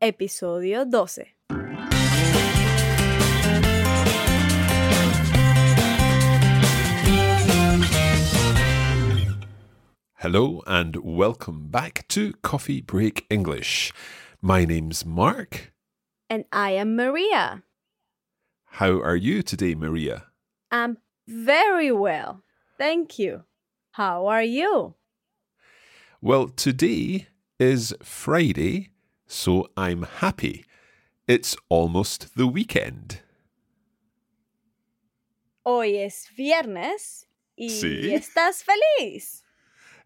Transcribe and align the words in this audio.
episodio 0.00 0.84
12. 0.84 1.26
Hello 10.16 10.62
and 10.66 10.96
welcome 10.96 11.68
back 11.68 12.06
to 12.08 12.32
Coffee 12.42 12.80
Break 12.80 13.26
English. 13.28 13.92
My 14.40 14.64
name's 14.64 15.04
Mark. 15.04 15.72
And 16.28 16.44
I 16.52 16.70
am 16.72 16.96
Maria. 16.96 17.62
How 18.64 19.00
are 19.00 19.16
you 19.16 19.42
today, 19.42 19.74
Maria? 19.74 20.26
I'm 20.70 20.98
very 21.26 21.92
well. 21.92 22.42
Thank 22.78 23.18
you. 23.18 23.44
How 23.92 24.26
are 24.26 24.42
you? 24.42 24.94
Well, 26.22 26.48
today 26.48 27.26
is 27.58 27.94
Friday, 28.02 28.90
so 29.30 29.70
I'm 29.76 30.02
happy. 30.20 30.64
It's 31.28 31.56
almost 31.68 32.34
the 32.36 32.46
weekend. 32.46 33.22
Hoy 35.62 35.98
es 35.98 36.28
viernes 36.36 37.28
y 37.56 37.68
Sí. 37.70 38.12
estás 38.12 38.64
feliz. 38.64 39.44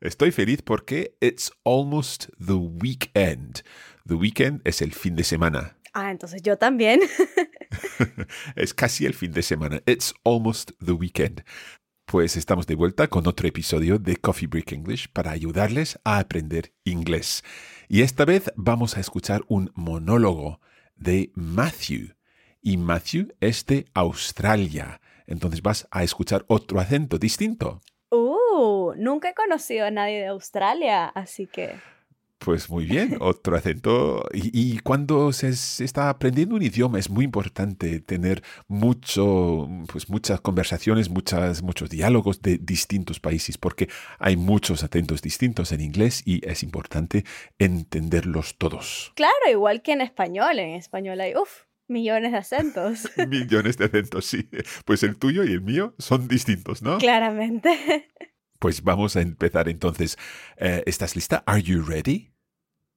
Estoy 0.00 0.30
feliz 0.32 0.60
porque 0.60 1.14
it's 1.22 1.50
almost 1.64 2.28
the 2.38 2.56
weekend. 2.58 3.62
The 4.06 4.14
weekend 4.16 4.60
es 4.66 4.82
el 4.82 4.92
fin 4.92 5.16
de 5.16 5.24
semana. 5.24 5.76
Ah, 5.94 6.10
entonces 6.10 6.42
yo 6.42 6.58
también. 6.58 7.00
es 8.56 8.74
casi 8.74 9.06
el 9.06 9.14
fin 9.14 9.32
de 9.32 9.42
semana. 9.42 9.80
It's 9.86 10.12
almost 10.24 10.72
the 10.84 10.92
weekend. 10.92 11.42
Pues 12.06 12.36
estamos 12.36 12.66
de 12.66 12.74
vuelta 12.74 13.08
con 13.08 13.26
otro 13.26 13.48
episodio 13.48 13.98
de 13.98 14.16
Coffee 14.16 14.46
Break 14.46 14.72
English 14.72 15.08
para 15.08 15.30
ayudarles 15.30 15.98
a 16.04 16.18
aprender 16.18 16.72
inglés. 16.84 17.42
Y 17.88 18.02
esta 18.02 18.24
vez 18.24 18.52
vamos 18.56 18.96
a 18.96 19.00
escuchar 19.00 19.42
un 19.48 19.72
monólogo 19.74 20.60
de 20.96 21.32
Matthew. 21.34 22.14
Y 22.60 22.76
Matthew 22.76 23.34
es 23.40 23.64
de 23.66 23.86
Australia. 23.94 25.00
Entonces 25.26 25.62
vas 25.62 25.88
a 25.90 26.04
escuchar 26.04 26.44
otro 26.46 26.78
acento 26.78 27.18
distinto. 27.18 27.80
Uh, 28.10 28.92
nunca 28.96 29.30
he 29.30 29.34
conocido 29.34 29.86
a 29.86 29.90
nadie 29.90 30.20
de 30.20 30.26
Australia, 30.26 31.06
así 31.06 31.46
que 31.46 31.74
Pues 32.38 32.68
muy 32.68 32.84
bien, 32.84 33.16
otro 33.20 33.56
acento. 33.56 34.24
Y, 34.32 34.50
y 34.52 34.78
cuando 34.80 35.32
se, 35.32 35.54
se 35.54 35.84
está 35.84 36.10
aprendiendo 36.10 36.54
un 36.56 36.62
idioma 36.62 36.98
es 36.98 37.08
muy 37.08 37.24
importante 37.24 38.00
tener 38.00 38.42
mucho, 38.68 39.68
pues 39.90 40.08
muchas 40.08 40.40
conversaciones, 40.40 41.08
muchas, 41.08 41.62
muchos 41.62 41.90
diálogos 41.90 42.42
de 42.42 42.58
distintos 42.58 43.20
países, 43.20 43.56
porque 43.58 43.88
hay 44.18 44.36
muchos 44.36 44.84
acentos 44.84 45.22
distintos 45.22 45.72
en 45.72 45.80
inglés 45.80 46.22
y 46.24 46.46
es 46.48 46.62
importante 46.62 47.24
entenderlos 47.58 48.56
todos. 48.58 49.12
claro, 49.14 49.32
igual 49.50 49.82
que 49.82 49.92
en 49.92 50.00
español. 50.00 50.58
En 50.58 50.74
español 50.74 51.20
hay, 51.20 51.34
uff, 51.34 51.62
millones 51.88 52.32
de 52.32 52.38
acentos. 52.38 53.08
Millones 53.28 53.78
de 53.78 53.86
acentos, 53.86 54.24
sí. 54.26 54.48
Pues 54.84 55.02
el 55.02 55.16
tuyo 55.16 55.44
y 55.44 55.52
el 55.52 55.60
mío 55.60 55.94
son 55.98 56.28
distintos, 56.28 56.82
¿no? 56.82 56.98
Claramente. 56.98 58.10
Pues 58.64 58.82
vamos 58.82 59.14
a 59.14 59.20
empezar 59.20 59.68
entonces. 59.68 60.16
Eh, 60.56 60.82
¿Estás 60.86 61.14
lista? 61.16 61.44
¿Are 61.46 61.62
you 61.62 61.82
ready? 61.82 62.32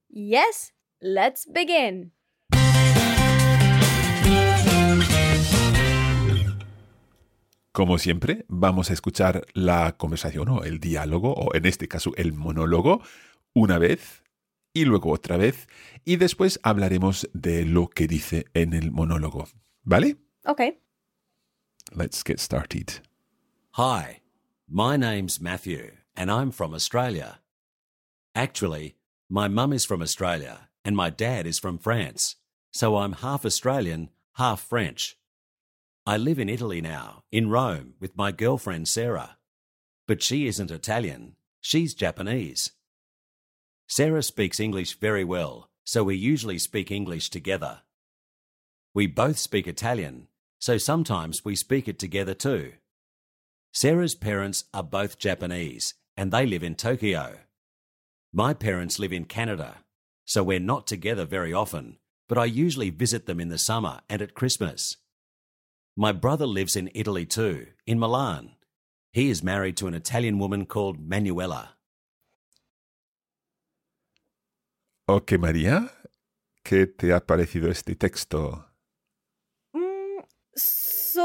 Yes, 0.07 0.73
let's 1.01 1.45
begin. 1.45 2.13
Como 7.73 7.97
siempre, 7.97 8.45
vamos 8.47 8.91
a 8.91 8.94
escuchar 8.94 9.45
la 9.51 9.97
conversación 9.97 10.47
o 10.47 10.63
el 10.63 10.79
diálogo, 10.79 11.33
o 11.33 11.53
en 11.53 11.66
este 11.66 11.89
caso 11.89 12.13
el 12.16 12.31
monólogo, 12.31 13.01
una 13.53 13.77
vez 13.77 14.23
y 14.72 14.85
luego 14.85 15.11
otra 15.11 15.35
vez, 15.35 15.67
y 16.06 16.16
después 16.16 16.61
hablaremos 16.63 17.29
de 17.33 17.66
lo 17.66 17.89
que 17.89 18.07
dice 18.07 18.45
en 18.53 18.72
el 18.72 18.91
monólogo. 18.91 19.50
¿Vale? 19.83 20.16
Okay. 20.45 20.79
Let's 21.94 22.23
get 22.25 22.39
started. 22.39 23.03
Hi, 23.73 24.22
my 24.69 24.97
name's 24.97 25.39
Matthew, 25.39 25.94
and 26.13 26.29
I'm 26.29 26.51
from 26.51 26.73
Australia. 26.73 27.39
Actually, 28.35 28.97
my 29.29 29.47
mum 29.47 29.72
is 29.72 29.85
from 29.85 30.01
Australia, 30.01 30.67
and 30.83 30.94
my 30.94 31.09
dad 31.09 31.47
is 31.47 31.57
from 31.57 31.78
France, 31.78 32.35
so 32.72 32.97
I'm 32.97 33.13
half 33.13 33.45
Australian, 33.45 34.09
half 34.33 34.59
French. 34.59 35.17
I 36.06 36.17
live 36.17 36.38
in 36.38 36.50
Italy 36.50 36.81
now, 36.81 37.23
in 37.31 37.50
Rome, 37.50 37.94
with 38.01 38.17
my 38.17 38.33
girlfriend 38.33 38.89
Sarah. 38.89 39.38
But 40.06 40.22
she 40.22 40.47
isn't 40.47 40.69
Italian, 40.69 41.38
she's 41.61 41.94
Japanese. 41.94 42.72
Sarah 43.88 44.23
speaks 44.23 44.59
English 44.59 45.00
very 45.00 45.23
well, 45.23 45.69
so 45.85 46.03
we 46.03 46.17
usually 46.17 46.59
speak 46.59 46.91
English 46.91 47.29
together. 47.29 47.83
We 48.94 49.07
both 49.07 49.38
speak 49.38 49.66
Italian, 49.66 50.27
so 50.59 50.77
sometimes 50.77 51.45
we 51.45 51.56
speak 51.56 51.88
it 51.88 51.97
together 51.97 52.33
too. 52.33 52.73
Sarah's 53.79 54.15
parents 54.15 54.63
are 54.73 54.81
both 54.81 55.19
Japanese 55.19 55.93
and 56.17 56.31
they 56.31 56.47
live 56.47 56.63
in 56.63 56.73
Tokyo. 56.73 57.38
My 58.33 58.55
parents 58.55 58.97
live 58.97 59.13
in 59.13 59.25
Canada, 59.25 59.83
so 60.25 60.41
we're 60.41 60.59
not 60.59 60.88
together 60.88 61.25
very 61.25 61.53
often, 61.53 61.99
but 62.27 62.39
I 62.39 62.45
usually 62.45 62.89
visit 62.89 63.27
them 63.27 63.39
in 63.39 63.49
the 63.49 63.59
summer 63.59 63.99
and 64.09 64.19
at 64.19 64.33
Christmas. 64.33 64.97
My 65.95 66.11
brother 66.11 66.47
lives 66.47 66.75
in 66.75 66.89
Italy 66.95 67.27
too, 67.27 67.67
in 67.85 67.99
Milan. 67.99 68.55
He 69.13 69.29
is 69.29 69.43
married 69.43 69.77
to 69.77 69.85
an 69.85 69.94
Italian 69.94 70.39
woman 70.39 70.65
called 70.65 70.99
Manuela. 70.99 71.77
Ok, 75.07 75.33
María, 75.33 75.91
¿qué 76.63 76.88
te 76.88 77.13
ha 77.13 77.19
parecido 77.19 77.69
este 77.69 77.94
texto? 77.94 78.67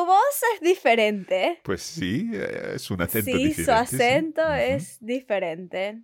Su 0.02 0.06
voz 0.06 0.42
es 0.54 0.60
diferente. 0.60 1.60
Pues 1.62 1.80
sí, 1.80 2.28
eh, 2.32 2.72
es 2.74 2.90
un 2.90 3.02
acento 3.02 3.30
sí, 3.30 3.44
diferente. 3.44 3.64
su 3.64 3.70
acento 3.70 4.52
es 4.52 4.98
diferente. 5.00 6.02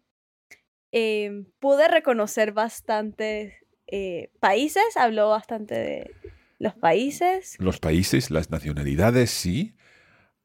Eh, 0.92 1.46
pude 1.58 1.88
reconocer 1.88 2.52
bastantes 2.52 3.54
eh, 3.88 4.30
países, 4.38 4.96
habló 4.96 5.30
bastante 5.30 5.74
de 5.74 6.14
los 6.60 6.74
países. 6.74 7.56
Los 7.58 7.80
países, 7.80 8.30
las 8.30 8.50
nacionalidades, 8.50 9.30
sí, 9.30 9.74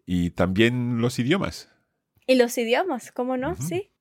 y 0.03 0.31
también 0.31 0.99
los 0.99 1.19
idiomas. 1.19 1.69
Y 2.25 2.33
los 2.33 2.57
idiomas, 2.57 3.11
¿cómo 3.11 3.37
no? 3.37 3.55
Sí. 3.55 3.91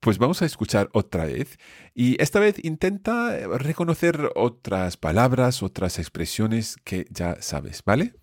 Pues 0.00 0.18
vamos 0.18 0.42
a 0.42 0.46
escuchar 0.46 0.90
otra 0.92 1.26
vez 1.26 1.56
y 1.94 2.20
esta 2.20 2.40
vez 2.40 2.56
intenta 2.64 3.46
reconocer 3.58 4.32
otras 4.34 4.96
palabras, 4.96 5.62
otras 5.62 6.00
expresiones 6.00 6.78
que 6.82 7.06
ya 7.10 7.40
sabes, 7.40 7.84
¿vale? 7.84 8.14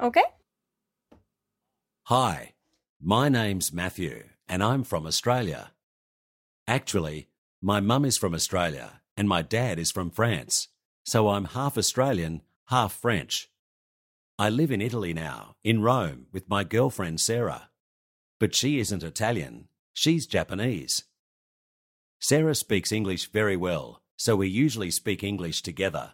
¿Ok? 0.00 0.18
Hi, 2.04 2.54
my 3.00 3.28
name's 3.28 3.72
Matthew, 3.72 4.24
and 4.48 4.62
I'm 4.62 4.84
from 4.84 5.06
Australia. 5.06 5.72
Actually, 6.66 7.28
My 7.66 7.80
mum 7.80 8.04
is 8.04 8.18
from 8.18 8.34
Australia 8.34 9.00
and 9.16 9.26
my 9.26 9.40
dad 9.40 9.78
is 9.78 9.90
from 9.90 10.10
France, 10.10 10.68
so 11.02 11.30
I'm 11.30 11.46
half 11.46 11.78
Australian, 11.78 12.42
half 12.66 12.92
French. 12.92 13.48
I 14.38 14.50
live 14.50 14.70
in 14.70 14.82
Italy 14.82 15.14
now, 15.14 15.54
in 15.64 15.80
Rome, 15.80 16.26
with 16.30 16.50
my 16.50 16.62
girlfriend 16.62 17.20
Sarah. 17.20 17.70
But 18.38 18.54
she 18.54 18.78
isn't 18.80 19.02
Italian, 19.02 19.68
she's 19.94 20.26
Japanese. 20.26 21.04
Sarah 22.20 22.54
speaks 22.54 22.92
English 22.92 23.30
very 23.30 23.56
well, 23.56 24.02
so 24.18 24.36
we 24.36 24.48
usually 24.48 24.90
speak 24.90 25.24
English 25.24 25.62
together. 25.62 26.12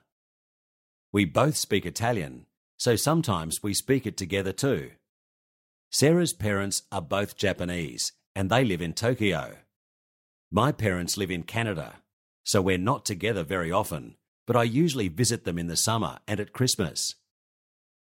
We 1.10 1.24
both 1.24 1.56
speak 1.56 1.84
Italian, 1.84 2.46
so 2.80 2.96
sometimes 2.96 3.62
we 3.62 3.74
speak 3.74 4.06
it 4.06 4.16
together 4.16 4.52
too. 4.52 4.92
Sarah's 5.90 6.32
parents 6.32 6.84
are 6.90 7.02
both 7.02 7.36
Japanese 7.36 8.12
and 8.34 8.48
they 8.48 8.64
live 8.64 8.80
in 8.80 8.94
Tokyo. 8.94 9.56
My 10.50 10.72
parents 10.72 11.18
live 11.18 11.30
in 11.30 11.42
Canada, 11.42 11.96
so 12.42 12.62
we're 12.62 12.78
not 12.78 13.04
together 13.04 13.44
very 13.44 13.70
often, 13.70 14.16
but 14.46 14.56
I 14.56 14.62
usually 14.62 15.08
visit 15.08 15.44
them 15.44 15.58
in 15.58 15.66
the 15.66 15.76
summer 15.76 16.20
and 16.26 16.40
at 16.40 16.54
Christmas. 16.54 17.16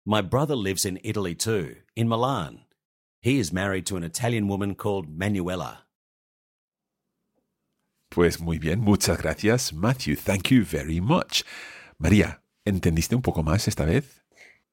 My 0.05 0.21
brother 0.21 0.55
lives 0.55 0.85
in 0.85 1.01
Italy 1.03 1.35
too, 1.35 1.75
in 1.97 2.07
Milan. 2.07 2.61
He 3.21 3.39
is 3.39 3.51
married 3.51 3.85
to 3.87 3.97
an 3.97 4.03
Italian 4.03 4.47
woman 4.47 4.75
called 4.75 5.09
Manuela. 5.09 5.79
Pues 8.09 8.39
muy 8.39 8.57
bien, 8.57 8.79
muchas 8.79 9.17
gracias, 9.17 9.73
Matthew. 9.73 10.15
Thank 10.15 10.49
you 10.49 10.63
very 10.63 11.01
much. 11.01 11.43
María, 11.99 12.39
¿entendiste 12.65 13.15
un 13.15 13.21
poco 13.21 13.43
más 13.43 13.67
esta 13.67 13.83
vez? 13.83 14.20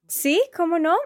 Sí, 0.09 0.43
¿cómo 0.57 0.79
no? 0.79 0.97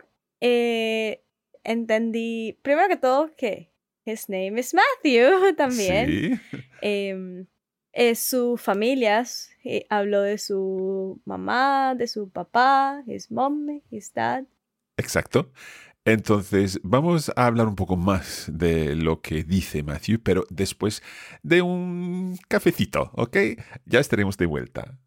Eh, 0.41 1.25
entendí, 1.65 2.59
primero 2.63 2.89
que 2.89 2.97
todo, 2.97 3.31
que 3.37 3.73
his 4.05 4.29
name 4.29 4.61
is 4.61 4.75
Matthew 4.75 5.55
también. 5.57 6.09
Sí. 6.09 6.59
Em, 6.81 7.47
eh, 7.93 8.15
su 8.15 8.57
familia, 8.57 9.25
eh, 9.65 9.85
habló 9.91 10.23
de 10.23 10.39
su 10.39 11.21
mamá, 11.25 11.95
de 11.97 12.07
su 12.07 12.31
papá, 12.31 13.03
his 13.07 13.31
mom, 13.31 13.83
his 13.91 14.13
dad. 14.15 14.45
Exacto. 14.97 15.53
Entonces, 16.05 16.81
vamos 16.83 17.31
a 17.37 17.47
hablar 17.47 17.69
un 17.69 17.77
poco 17.77 17.97
más 17.97 18.51
de 18.53 18.97
lo 18.97 19.21
que 19.21 19.45
dice 19.45 19.83
Matthew, 19.83 20.21
pero 20.23 20.45
después 20.51 21.03
de 21.43 21.63
un 21.63 22.37
cafecito, 22.49 23.11
¿ok? 23.15 23.37
Ya 23.85 24.01
estaremos 24.01 24.37
de 24.37 24.47
vuelta. 24.47 24.99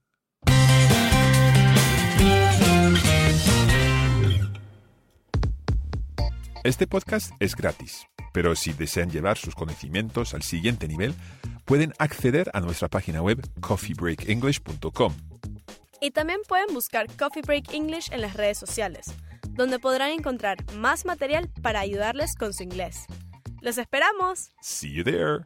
Este 6.65 6.87
podcast 6.87 7.31
es 7.39 7.55
gratis, 7.55 8.07
pero 8.33 8.55
si 8.55 8.73
desean 8.73 9.11
llevar 9.11 9.37
sus 9.37 9.53
conocimientos 9.53 10.33
al 10.33 10.41
siguiente 10.41 10.87
nivel, 10.87 11.13
pueden 11.63 11.93
acceder 11.99 12.49
a 12.55 12.59
nuestra 12.59 12.87
página 12.87 13.21
web 13.21 13.39
coffeebreakenglish.com. 13.59 15.13
Y 16.01 16.09
también 16.09 16.39
pueden 16.47 16.73
buscar 16.73 17.05
Coffee 17.19 17.43
Break 17.43 17.71
English 17.71 18.11
en 18.11 18.21
las 18.21 18.33
redes 18.33 18.57
sociales, 18.57 19.05
donde 19.51 19.77
podrán 19.77 20.09
encontrar 20.09 20.57
más 20.73 21.05
material 21.05 21.51
para 21.61 21.81
ayudarles 21.81 22.33
con 22.35 22.51
su 22.51 22.63
inglés. 22.63 23.05
¡Los 23.61 23.77
esperamos! 23.77 24.49
See 24.59 24.91
you 24.91 25.03
there. 25.03 25.45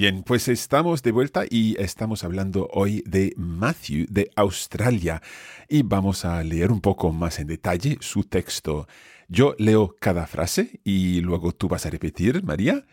Bien, 0.00 0.22
pues 0.22 0.48
estamos 0.48 1.02
de 1.02 1.12
vuelta 1.12 1.44
y 1.50 1.76
estamos 1.78 2.24
hablando 2.24 2.70
hoy 2.72 3.02
de 3.04 3.34
Matthew 3.36 4.06
de 4.08 4.30
Australia 4.34 5.20
y 5.68 5.82
vamos 5.82 6.24
a 6.24 6.42
leer 6.42 6.72
un 6.72 6.80
poco 6.80 7.12
más 7.12 7.38
en 7.38 7.48
detalle 7.48 7.98
su 8.00 8.24
texto. 8.24 8.88
Yo 9.28 9.54
leo 9.58 9.94
cada 10.00 10.26
frase 10.26 10.80
y 10.84 11.20
luego 11.20 11.52
tú 11.52 11.68
vas 11.68 11.84
a 11.84 11.90
repetir, 11.90 12.42
María, 12.42 12.86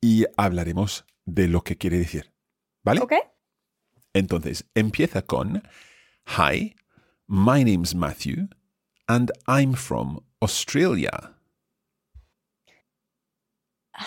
y 0.00 0.24
hablaremos 0.36 1.04
de 1.24 1.48
lo 1.48 1.64
que 1.64 1.76
quiere 1.76 1.98
decir. 1.98 2.32
¿Vale? 2.84 3.00
¿Ok? 3.00 3.14
Entonces, 4.12 4.64
empieza 4.76 5.22
con 5.22 5.64
Hi, 6.38 6.76
my 7.26 7.64
name's 7.64 7.92
Matthew 7.92 8.46
and 9.08 9.32
I'm 9.48 9.74
from 9.74 10.20
Australia. 10.40 11.34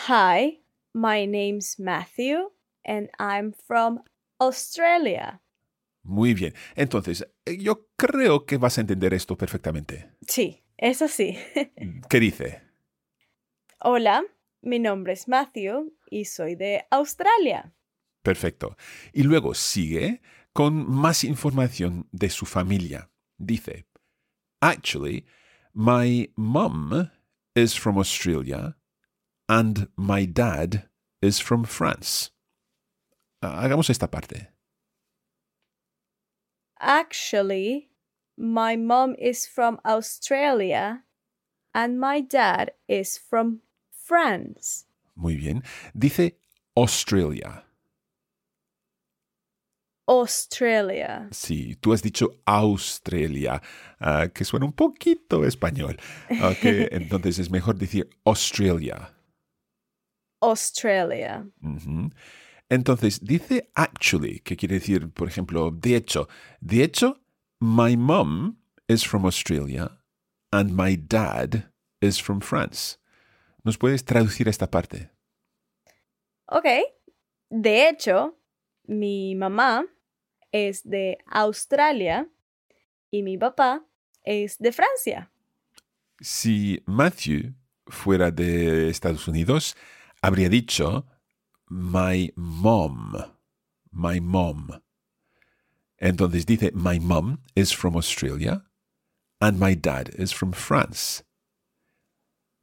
Hi, 0.07 0.61
my 0.95 1.25
name's 1.25 1.77
Matthew 1.77 2.51
and 2.85 3.09
I'm 3.19 3.51
from 3.51 3.99
Australia. 4.39 5.41
Muy 6.03 6.33
bien. 6.33 6.53
Entonces, 6.75 7.27
eh, 7.45 7.57
yo 7.57 7.89
creo 7.97 8.45
que 8.45 8.57
vas 8.57 8.77
a 8.77 8.81
entender 8.81 9.13
esto 9.13 9.37
perfectamente. 9.37 10.09
Sí, 10.25 10.63
eso 10.77 11.07
sí. 11.07 11.37
¿Qué 12.09 12.19
dice? 12.19 12.61
Hola, 13.79 14.23
mi 14.61 14.79
nombre 14.79 15.13
es 15.13 15.27
Matthew 15.27 15.93
y 16.09 16.25
soy 16.25 16.55
de 16.55 16.85
Australia. 16.91 17.73
Perfecto. 18.23 18.77
Y 19.11 19.23
luego 19.23 19.53
sigue 19.53 20.21
con 20.53 20.89
más 20.89 21.23
información 21.25 22.07
de 22.11 22.29
su 22.29 22.45
familia. 22.45 23.11
Dice, 23.37 23.85
Actually, 24.61 25.25
my 25.73 26.31
mum 26.37 27.09
is 27.53 27.77
from 27.77 27.97
Australia 27.97 28.77
and 29.47 29.87
my 29.95 30.25
dad 30.25 30.83
is 31.21 31.39
from 31.39 31.63
France. 31.63 32.31
Ah, 33.41 33.61
Hagamos 33.63 33.89
esta 33.89 34.07
parte. 34.07 34.47
Actually, 36.79 37.89
my 38.37 38.75
mom 38.75 39.15
is 39.17 39.45
from 39.45 39.79
Australia 39.85 41.03
and 41.73 41.99
my 41.99 42.21
dad 42.21 42.71
is 42.87 43.17
from 43.17 43.61
France. 43.91 44.85
Muy 45.15 45.35
bien. 45.35 45.63
Dice 45.97 46.33
Australia. 46.75 47.63
Australia. 50.07 51.27
Sí, 51.31 51.75
tú 51.81 51.91
has 51.91 52.03
dicho 52.03 52.29
Australia, 52.45 53.61
ah, 53.99 54.27
que 54.27 54.45
suena 54.45 54.65
un 54.65 54.73
poquito 54.73 55.45
español. 55.45 55.97
Ok, 56.29 56.63
entonces 56.91 57.39
es 57.39 57.49
mejor 57.49 57.75
decir 57.75 58.07
Australia. 58.23 59.14
Australia. 60.49 61.45
Entonces, 62.69 63.19
dice 63.21 63.69
actually, 63.75 64.39
que 64.39 64.55
quiere 64.55 64.75
decir, 64.75 65.11
por 65.11 65.27
ejemplo, 65.27 65.71
de 65.71 65.95
hecho. 65.95 66.27
De 66.59 66.83
hecho, 66.83 67.19
my 67.59 67.95
mom 67.95 68.57
is 68.87 69.03
from 69.03 69.25
Australia 69.25 69.99
and 70.51 70.71
my 70.71 70.95
dad 70.95 71.71
is 72.01 72.19
from 72.19 72.41
France. 72.41 72.97
¿Nos 73.63 73.77
puedes 73.77 74.03
traducir 74.03 74.47
esta 74.47 74.69
parte? 74.69 75.09
Ok. 76.47 76.65
De 77.49 77.89
hecho, 77.89 78.37
mi 78.87 79.35
mamá 79.35 79.85
es 80.51 80.83
de 80.83 81.17
Australia 81.27 82.27
y 83.11 83.23
mi 83.23 83.37
papá 83.37 83.83
es 84.23 84.57
de 84.59 84.71
Francia. 84.71 85.31
Si 86.21 86.81
Matthew 86.85 87.53
fuera 87.87 88.31
de 88.31 88.89
Estados 88.89 89.27
Unidos, 89.27 89.75
habría 90.25 90.49
dicho 90.49 91.05
my 91.69 92.31
mom, 92.35 93.13
my 93.91 94.19
mom. 94.19 94.81
Entonces 95.99 96.45
dice 96.45 96.71
my 96.73 96.99
mom 96.99 97.43
is 97.55 97.71
from 97.71 97.95
Australia 97.95 98.63
and 99.39 99.59
my 99.59 99.75
dad 99.75 100.09
is 100.17 100.33
from 100.33 100.51
France. 100.51 101.23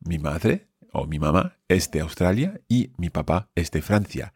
Mi 0.04 0.18
madre 0.18 0.66
o 0.92 1.06
mi 1.06 1.18
mamá 1.18 1.54
es 1.68 1.88
de 1.90 2.00
Australia 2.00 2.60
y 2.68 2.90
mi 2.98 3.10
papá 3.10 3.48
es 3.54 3.70
de 3.70 3.80
Francia. 3.80 4.32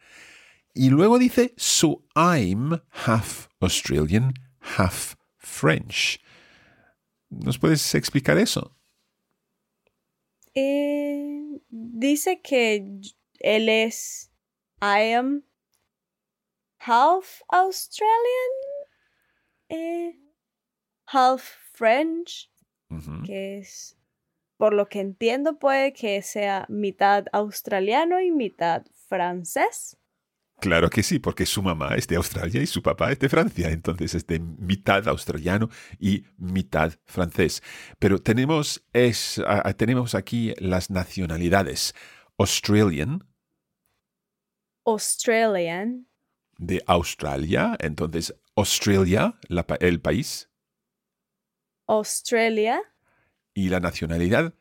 Y 0.75 0.91
luego 0.91 1.19
dice, 1.19 1.53
so 1.57 2.05
I'm 2.15 2.81
half 3.07 3.49
Australian, 3.61 4.35
half 4.61 5.17
French. 5.37 6.21
¿Nos 7.31 7.59
puedes 7.59 7.95
explicar 7.95 8.39
eso? 8.39 8.77
Eh, 10.55 11.36
dice 11.69 12.41
que 12.41 13.01
él 13.41 13.69
es, 13.69 14.31
I 14.81 15.13
am 15.15 15.45
half 16.79 17.43
Australian, 17.49 18.53
eh, 19.69 20.19
half 21.07 21.43
French, 21.73 22.51
que 23.25 23.59
es, 23.59 23.97
por 24.57 24.73
lo 24.73 24.89
que 24.89 25.01
entiendo, 25.01 25.59
puede 25.59 25.93
que 25.93 26.23
sea 26.23 26.67
mitad 26.69 27.27
australiano 27.33 28.21
y 28.21 28.31
mitad 28.31 28.87
francés. 29.09 29.99
Claro 30.59 30.89
que 30.89 31.03
sí, 31.03 31.19
porque 31.19 31.45
su 31.45 31.63
mamá 31.63 31.95
es 31.97 32.09
de 32.09 32.17
Australia 32.17 32.63
y 32.63 32.67
su 32.67 32.83
papá 32.83 33.13
es 33.13 33.19
de 33.19 33.29
Francia, 33.29 33.71
entonces 33.71 34.15
es 34.15 34.27
de 34.27 34.41
mitad 34.41 35.07
australiano 35.07 35.69
y 35.99 36.25
mitad 36.39 36.95
francés. 37.05 37.63
Pero 37.99 38.19
tenemos, 38.19 38.83
es, 38.93 39.41
tenemos 39.77 40.15
aquí 40.15 40.55
las 40.59 40.91
nacionalidades. 40.91 41.95
Australian. 42.39 43.27
Australian. 44.87 46.09
De 46.59 46.83
Australia, 46.87 47.77
entonces 47.81 48.35
Australia, 48.57 49.39
el 49.81 50.01
país. 50.01 50.49
Australia. 51.87 52.81
Y 53.53 53.69
la 53.69 53.81
nacionalidad 53.81 54.55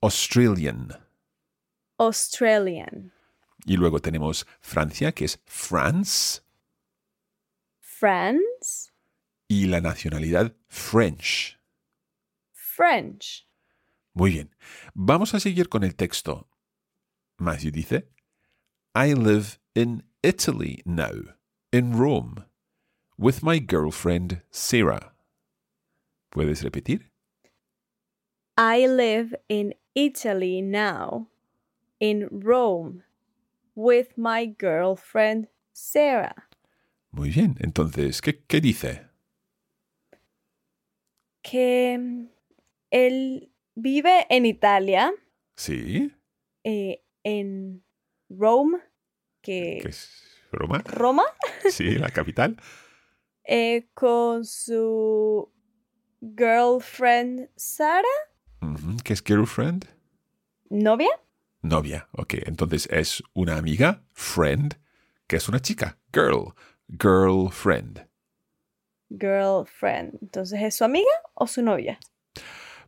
Australian. 0.00 0.88
Australian. 1.98 3.12
Y 3.64 3.76
luego 3.76 4.00
tenemos 4.00 4.46
Francia, 4.60 5.12
que 5.12 5.24
es 5.24 5.40
France. 5.44 6.42
France. 7.80 8.90
Y 9.48 9.66
la 9.66 9.80
nacionalidad 9.80 10.54
French. 10.68 11.58
French. 12.52 13.46
Muy 14.14 14.32
bien. 14.32 14.54
Vamos 14.94 15.34
a 15.34 15.40
seguir 15.40 15.68
con 15.68 15.84
el 15.84 15.94
texto. 15.94 16.48
Matthew 17.38 17.70
dice, 17.70 18.08
I 18.94 19.14
live 19.14 19.58
in 19.74 20.04
Italy 20.22 20.82
now, 20.84 21.34
in 21.72 21.96
Rome, 21.96 22.44
with 23.16 23.42
my 23.42 23.58
girlfriend 23.58 24.42
Sarah. 24.50 25.12
¿Puedes 26.30 26.62
repetir? 26.62 27.10
I 28.56 28.86
live 28.86 29.34
in 29.48 29.74
Italy 29.94 30.60
now, 30.60 31.28
in 32.00 32.28
Rome, 32.30 33.02
with 33.74 34.08
my 34.16 34.54
girlfriend 34.58 35.48
Sarah. 35.72 36.48
Muy 37.10 37.30
bien, 37.30 37.56
entonces, 37.60 38.20
¿qué, 38.20 38.42
qué 38.44 38.60
dice? 38.60 39.06
Que 41.42 41.98
mm, 41.98 42.26
él 42.90 43.52
vive 43.74 44.26
en 44.30 44.46
Italia. 44.46 45.12
Sí. 45.56 46.12
Eh, 46.64 47.04
en 47.24 47.84
Rome, 48.28 48.78
que... 49.42 49.80
¿Qué 49.82 49.88
es 49.88 50.22
Roma? 50.50 50.82
Roma. 50.86 51.24
Sí, 51.68 51.96
la 51.98 52.10
capital. 52.10 52.56
eh, 53.44 53.88
con 53.94 54.44
su 54.44 55.52
girlfriend 56.20 57.50
Sara. 57.56 58.08
¿Qué 59.04 59.12
es 59.12 59.22
girlfriend? 59.22 59.86
¿Novia? 60.70 61.10
Novia, 61.62 62.08
ok. 62.12 62.34
Entonces 62.46 62.88
es 62.90 63.22
una 63.34 63.56
amiga, 63.56 64.02
friend, 64.12 64.78
que 65.26 65.36
es 65.36 65.48
una 65.48 65.60
chica, 65.60 65.98
girl, 66.12 66.54
girlfriend. 67.00 68.06
Girlfriend. 69.08 70.18
Entonces, 70.20 70.60
¿es 70.60 70.74
su 70.74 70.84
amiga 70.84 71.10
o 71.34 71.46
su 71.46 71.62
novia? 71.62 71.98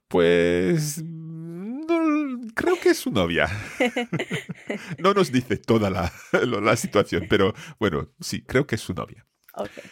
Pues 0.08 1.02
no, 1.02 2.40
creo 2.54 2.78
que 2.80 2.90
es 2.90 2.98
su 2.98 3.10
novia. 3.10 3.48
no 4.98 5.14
nos 5.14 5.30
dice 5.32 5.56
toda 5.56 5.90
la, 5.90 6.12
la, 6.32 6.76
situación, 6.76 7.26
pero 7.28 7.54
bueno, 7.78 8.10
sí, 8.20 8.42
creo 8.42 8.66
que 8.66 8.74
es 8.74 8.80
su 8.80 8.94
novia. 8.94 9.26
Okay. 9.54 9.84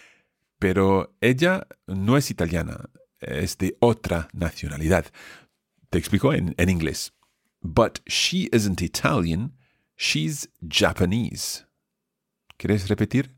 Pero 0.59 1.15
ella 1.21 1.67
no 1.87 2.17
es 2.17 2.31
italiana, 2.31 2.91
es 3.21 3.59
de 3.59 3.77
otra 3.81 4.29
nacionalidad. 4.33 5.07
Te 5.91 5.99
explico 5.99 6.33
en, 6.33 6.55
en 6.57 6.69
inglés. 6.69 7.15
But 7.63 8.01
she 8.09 8.49
isn't 8.53 8.83
Italian, 8.83 9.53
she's 9.97 10.49
Japanese. 10.67 11.65
¿Quieres 12.59 12.89
repetir? 12.89 13.31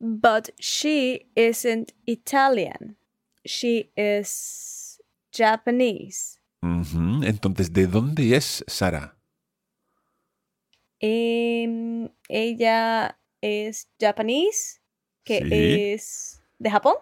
But 0.00 0.50
she 0.60 1.26
isn't 1.34 1.92
Italian. 2.06 2.96
She 3.44 3.90
is 3.96 5.00
Japanese. 5.32 6.38
Uh 6.62 6.82
-huh. 6.82 7.24
Entonces, 7.26 7.72
¿de 7.72 7.86
dónde 7.86 8.36
es 8.36 8.64
Sara? 8.66 9.16
Eh, 11.00 12.08
ella 12.28 13.18
es 13.40 13.88
japonés, 14.00 14.80
que 15.24 15.38
Sí. 15.40 15.92
es 15.92 16.42
de 16.58 16.70
Japón. 16.70 16.94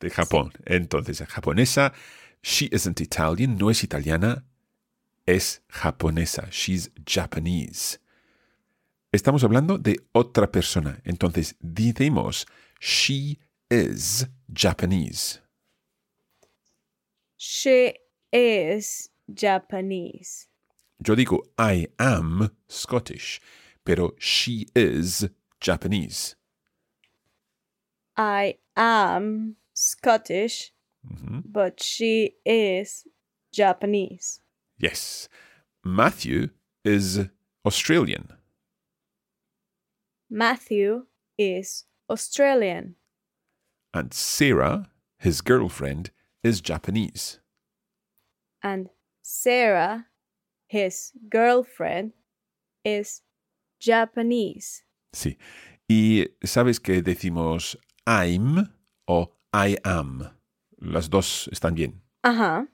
De 0.00 0.10
Japón. 0.10 0.52
Entonces, 0.66 1.18
japonesa. 1.28 1.92
She 2.42 2.68
isn't 2.72 3.00
Italian, 3.00 3.56
no 3.56 3.70
es 3.70 3.82
italiana, 3.82 4.44
es 5.26 5.62
japonesa. 5.68 6.48
She's 6.50 6.90
Japanese. 7.04 7.98
Estamos 9.12 9.44
hablando 9.44 9.78
de 9.78 9.96
otra 10.12 10.50
persona. 10.50 11.00
Entonces, 11.04 11.56
decimos, 11.60 12.46
she 12.80 13.38
is 13.70 14.26
Japanese. 14.52 15.40
She 17.36 17.94
is 18.32 19.10
Japanese. 19.32 20.48
Yo 20.98 21.14
digo, 21.14 21.42
I 21.58 21.88
am 21.98 22.50
Scottish, 22.68 23.40
pero 23.84 24.14
she 24.18 24.66
is 24.74 25.28
Japanese. 25.60 26.36
I 28.16 28.58
am 28.76 29.56
Scottish, 29.74 30.72
but 31.02 31.82
she 31.82 32.36
is 32.44 33.06
Japanese. 33.52 34.40
Yes. 34.78 35.28
Matthew 35.84 36.48
is 36.84 37.28
Australian. 37.64 38.32
Matthew 40.28 41.06
is 41.38 41.84
Australian. 42.10 42.96
And 43.94 44.12
Sarah, 44.12 44.90
his 45.18 45.40
girlfriend, 45.40 46.10
is 46.42 46.60
Japanese. 46.60 47.40
And 48.62 48.90
Sarah, 49.22 50.06
his 50.66 51.12
girlfriend, 51.30 52.12
is 52.84 53.22
Japanese. 53.80 54.82
Sí. 55.14 55.38
Y 55.88 56.26
sabes 56.44 56.80
que 56.82 57.00
decimos 57.02 57.76
I'm 58.06 58.68
o 59.08 59.32
I 59.52 59.78
am. 59.84 60.30
Las 60.80 61.08
dos 61.08 61.48
están 61.52 61.74
bien. 61.74 62.02
Ajá. 62.24 62.66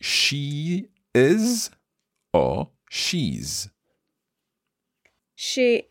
She 0.00 0.88
is 1.14 1.70
or 2.32 2.70
she's. 2.88 3.70
She 5.34 5.88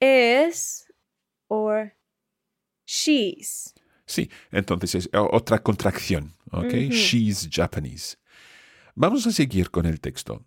is 0.00 0.86
or 1.48 1.94
she's. 2.84 3.74
Sí, 4.06 4.28
entonces 4.50 4.94
es 4.94 5.08
otra 5.12 5.58
contracción. 5.62 6.34
¿ok? 6.52 6.64
Ujú. 6.64 6.92
She's 6.92 7.48
Japanese. 7.50 8.16
Vamos 8.94 9.26
a 9.26 9.32
seguir 9.32 9.70
con 9.70 9.86
el 9.86 10.00
texto. 10.00 10.44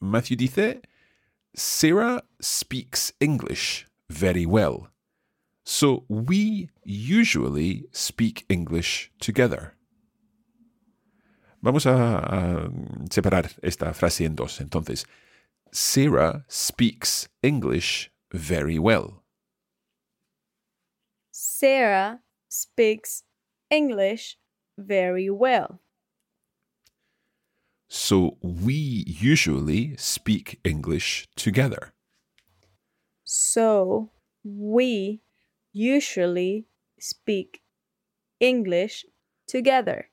Matthew 0.00 0.36
dice, 0.36 0.82
Sarah 1.54 2.22
speaks 2.40 3.12
English 3.20 3.86
very 4.08 4.46
well. 4.46 4.88
So 5.64 6.04
we 6.08 6.70
usually 6.84 7.88
speak 7.92 8.44
English 8.48 9.10
together. 9.18 9.75
Vamos 11.62 11.86
a, 11.86 12.18
a 12.18 12.70
separar 13.10 13.50
esta 13.62 13.92
frase 13.92 14.24
en 14.24 14.34
dos. 14.36 14.60
Entonces, 14.60 15.06
Sarah 15.72 16.44
speaks 16.48 17.28
English 17.42 18.10
very 18.32 18.78
well. 18.78 19.22
Sarah 21.32 22.20
speaks 22.48 23.24
English 23.70 24.38
very 24.78 25.30
well. 25.30 25.80
So 27.88 28.36
we 28.42 29.04
usually 29.06 29.96
speak 29.96 30.60
English 30.64 31.28
together. 31.36 31.92
So 33.24 34.10
we 34.44 35.22
usually 35.72 36.66
speak 36.98 37.62
English 38.40 39.06
together. 39.46 40.10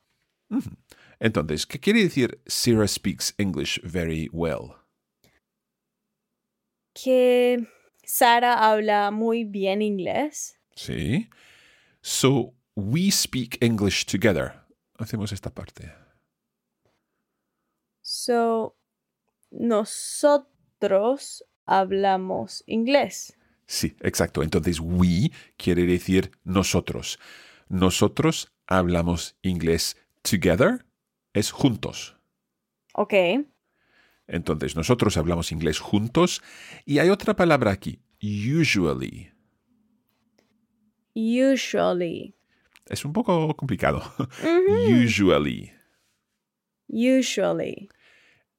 Ujú. 0.52 0.76
Entonces, 1.24 1.66
¿qué 1.66 1.80
quiere 1.80 2.04
decir 2.04 2.42
Sarah 2.46 2.86
speaks 2.86 3.34
English 3.38 3.80
very 3.82 4.30
well? 4.34 4.76
Que 6.94 7.66
Sara 8.04 8.70
habla 8.70 9.10
muy 9.10 9.46
bien 9.46 9.82
inglés. 9.82 10.60
Sí. 10.76 11.30
So 12.02 12.54
we 12.76 13.10
speak 13.10 13.58
English 13.62 14.06
together. 14.06 14.66
Hacemos 15.00 15.32
esta 15.32 15.50
parte. 15.50 15.94
So 18.02 18.76
nosotros 19.50 21.46
hablamos 21.66 22.66
inglés. 22.68 23.38
Sí, 23.66 23.96
exacto. 24.02 24.44
Entonces, 24.44 24.82
we 24.82 25.32
quiere 25.56 25.86
decir 25.86 26.32
nosotros. 26.44 27.18
Nosotros 27.70 28.52
hablamos 28.68 29.38
inglés 29.42 29.96
together, 30.22 30.86
es 31.34 31.52
juntos. 31.52 32.18
Ok. 32.94 33.14
Entonces, 34.28 34.76
nosotros 34.76 35.18
hablamos 35.18 35.52
inglés 35.52 35.80
juntos. 35.80 36.42
Y 36.86 37.00
hay 37.00 37.10
otra 37.10 37.36
palabra 37.36 37.72
aquí, 37.72 38.00
usually. 38.22 39.32
Usually. 41.16 42.36
Es 42.88 43.06
un 43.06 43.14
poco 43.14 43.56
complicado. 43.56 44.02
Usually. 45.04 45.72
Usually. 46.88 47.90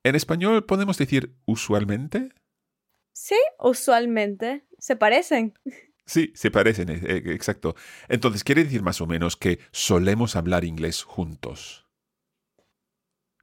En 0.02 0.14
español 0.14 0.64
podemos 0.64 0.98
decir 0.98 1.34
usualmente. 1.46 2.30
Sí, 3.12 3.36
usualmente 3.58 4.64
se 4.78 4.96
parecen. 4.96 5.54
Sí, 6.06 6.32
se 6.34 6.50
parecen, 6.50 6.90
eh, 6.90 7.00
eh, 7.02 7.22
exacto. 7.28 7.74
Entonces, 8.08 8.44
quiere 8.44 8.64
decir 8.64 8.82
más 8.82 9.00
o 9.00 9.06
menos 9.06 9.36
que 9.36 9.60
solemos 9.72 10.36
hablar 10.36 10.64
inglés 10.64 11.02
juntos. 11.02 11.83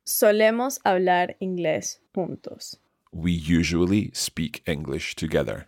Solemos 0.04 0.80
hablar 0.84 1.38
inglés 1.40 2.00
juntos. 2.14 2.78
We 3.12 3.32
usually 3.32 4.12
speak 4.14 4.64
English 4.66 5.16
together. 5.16 5.68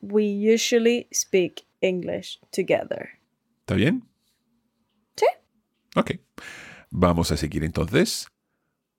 We 0.00 0.24
usually 0.24 1.08
speak 1.12 1.66
English 1.80 2.38
together. 2.50 3.20
¿Está 3.66 3.76
bien? 3.76 4.02
Sí. 5.16 5.26
Ok. 5.96 6.18
Vamos 6.90 7.30
a 7.30 7.36
seguir 7.36 7.62
entonces. 7.64 8.26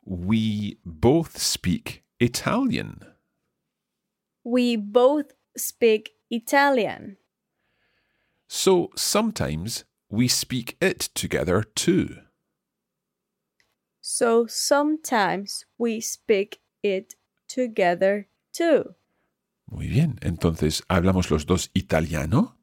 We 0.05 0.77
both 0.85 1.37
speak 1.37 2.03
Italian. 2.19 2.99
We 4.43 4.75
both 4.75 5.33
speak 5.57 6.11
Italian. 6.29 7.17
So 8.47 8.91
sometimes 8.95 9.85
we 10.09 10.27
speak 10.27 10.77
it 10.79 11.09
together 11.15 11.63
too. 11.63 12.24
So 14.07 14.45
sometimes 14.45 15.65
we 15.79 15.99
speak 15.99 16.61
it 16.83 17.15
together 17.47 18.27
too. 18.53 18.93
Muy 19.65 19.87
bien. 19.87 20.19
Entonces, 20.21 20.83
¿hablamos 20.87 21.31
los 21.31 21.47
dos 21.47 21.71
italiano? 21.73 22.55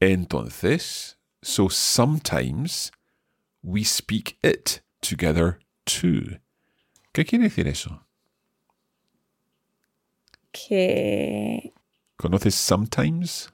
Entonces, 0.00 1.16
so 1.44 1.68
sometimes 1.68 2.90
we 3.62 3.84
speak 3.84 4.36
it 4.42 4.80
together 5.00 5.60
too. 5.86 6.40
¿Qué 7.14 7.24
quiere 7.24 7.44
decir 7.44 7.68
eso? 7.68 8.04
Que 10.50 11.72
¿Conoces 12.16 12.56
sometimes? 12.56 13.52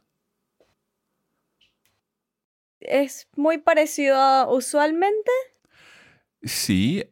es 2.80 3.28
muy 3.36 3.58
parecido 3.58 4.16
a 4.16 4.48
usualmente. 4.50 5.30
Sí. 6.44 7.02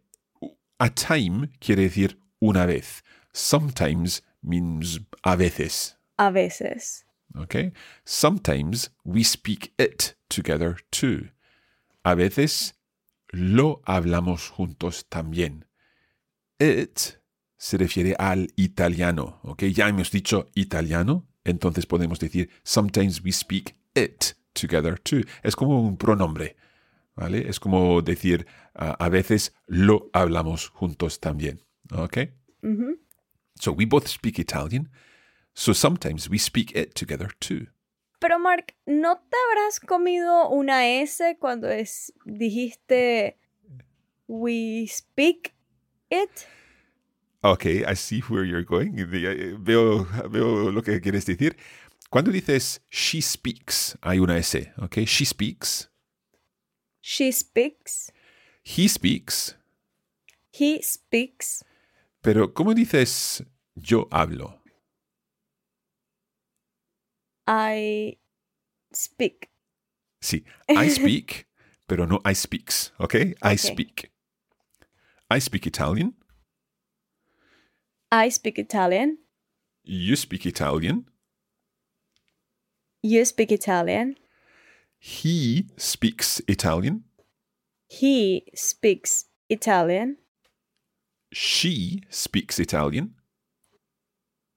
A 0.78 0.88
time 0.88 1.48
quiere 1.60 1.82
decir 1.82 2.18
una 2.40 2.66
vez. 2.66 3.02
Sometimes 3.32 4.22
means 4.42 5.00
a 5.22 5.36
veces. 5.36 5.96
A 6.18 6.30
veces. 6.30 7.04
Okay? 7.36 7.72
Sometimes 8.04 8.90
we 9.04 9.22
speak 9.22 9.72
it 9.78 10.16
together 10.28 10.76
too. 10.90 11.30
A 12.04 12.14
veces 12.14 12.74
lo 13.32 13.80
hablamos 13.86 14.50
juntos 14.50 15.04
también. 15.08 15.64
It 16.58 17.18
se 17.56 17.78
refiere 17.78 18.14
al 18.18 18.48
italiano. 18.56 19.40
Okay? 19.44 19.72
Ya 19.72 19.88
hemos 19.88 20.10
dicho 20.10 20.50
italiano, 20.54 21.26
entonces 21.44 21.86
podemos 21.86 22.18
decir 22.18 22.50
sometimes 22.64 23.22
we 23.22 23.32
speak 23.32 23.76
it 23.94 24.34
together 24.52 24.98
too. 24.98 25.22
Es 25.42 25.56
como 25.56 25.80
un 25.80 25.96
pronombre. 25.96 26.56
¿Vale? 27.14 27.48
Es 27.48 27.60
como 27.60 28.00
decir 28.02 28.46
a 28.74 29.08
veces 29.08 29.54
lo 29.66 30.08
hablamos 30.12 30.68
juntos 30.68 31.20
también. 31.20 31.62
Ujú. 32.62 32.98
So 33.60 33.72
we 33.72 33.84
both 33.84 34.06
speak 34.08 34.38
Italian. 34.38 34.90
So 35.54 35.74
sometimes 35.74 36.30
we 36.30 36.38
speak 36.38 36.74
it 36.74 36.94
together 36.94 37.28
too. 37.38 37.66
Pero 38.18 38.38
Mark, 38.38 38.74
¿no 38.86 39.16
te 39.16 39.36
habrás 39.50 39.80
comido 39.80 40.48
una 40.48 40.86
S 40.88 41.36
cuando 41.38 41.68
es, 41.68 42.12
dijiste 42.24 43.36
we 44.26 44.86
speak 44.88 45.54
it? 46.08 46.30
Okay, 47.42 47.84
I 47.84 47.94
see 47.94 48.20
where 48.28 48.44
you're 48.44 48.64
going. 48.64 48.96
Eh, 48.98 49.56
Veo, 49.58 50.06
veo 50.30 50.70
lo 50.70 50.82
que 50.82 51.00
quieres 51.00 51.26
decir. 51.26 51.56
Cuando 52.08 52.30
dices 52.30 52.80
she 52.88 53.20
speaks, 53.20 53.98
hay 54.00 54.18
una 54.20 54.38
S, 54.38 54.72
okay? 54.78 55.04
She 55.04 55.26
speaks. 55.26 55.90
She 57.02 57.32
speaks. 57.32 58.10
He 58.62 58.86
speaks. 58.88 59.54
He 60.52 60.80
speaks. 60.82 61.64
Pero 62.22 62.54
¿cómo 62.54 62.74
dices 62.74 63.42
yo 63.74 64.06
hablo? 64.12 64.60
I 67.46 68.18
speak. 68.94 69.50
Sí, 70.20 70.44
I 70.68 70.88
speak, 70.88 71.48
pero 71.88 72.06
no 72.06 72.20
I 72.24 72.34
speaks, 72.34 72.92
okay? 73.00 73.34
I 73.42 73.54
Okay. 73.54 73.56
speak. 73.56 74.12
I 75.28 75.40
speak 75.40 75.66
Italian. 75.66 76.14
I 78.12 78.28
speak 78.30 78.58
Italian. 78.58 79.18
You 79.82 80.14
speak 80.14 80.46
Italian. 80.46 81.06
You 83.02 83.24
speak 83.24 83.50
Italian. 83.50 84.14
He 85.04 85.66
speaks 85.76 86.40
Italian. 86.46 87.02
He 87.88 88.44
speaks 88.54 89.24
Italian. 89.48 90.18
She 91.32 92.02
speaks 92.08 92.60
Italian. 92.60 93.14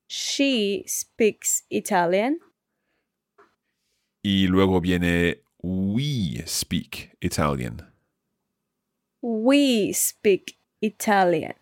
She 0.07 0.83
speaks 0.85 1.63
Italian. 1.71 2.37
Y 4.23 4.45
luego 4.47 4.79
viene 4.81 5.37
we 5.63 6.43
speak 6.45 7.17
Italian. 7.21 7.81
We 9.23 9.93
speak 9.93 10.59
Italian. 10.79 11.55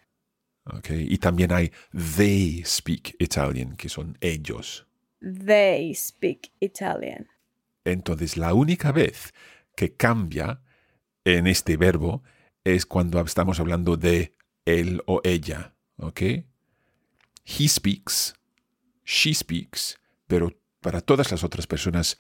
Okay. 0.76 1.08
Y 1.10 1.18
también 1.20 1.52
hay 1.52 1.72
they 1.94 2.64
speak 2.66 3.16
Italian, 3.22 3.78
que 3.78 3.88
son 3.88 4.18
ellos. 4.22 4.84
They 5.22 5.94
speak 5.94 6.52
Italian. 6.60 7.28
Entonces, 7.86 8.38
la 8.38 8.54
única 8.54 8.92
vez 8.92 9.34
que 9.76 9.96
cambia 9.96 10.62
en 11.26 11.48
este 11.48 11.78
verbo 11.78 12.24
es 12.64 12.86
cuando 12.86 13.20
estamos 13.22 13.60
hablando 13.60 13.98
de 13.98 14.34
él 14.66 15.02
o 15.06 15.22
ella. 15.24 15.74
¿Ok? 15.98 16.22
He 17.46 17.68
speaks, 17.68 18.34
she 19.06 19.34
speaks, 19.34 20.00
pero 20.28 20.52
para 20.80 21.02
todas 21.02 21.30
las 21.32 21.44
otras 21.44 21.68
personas, 21.68 22.18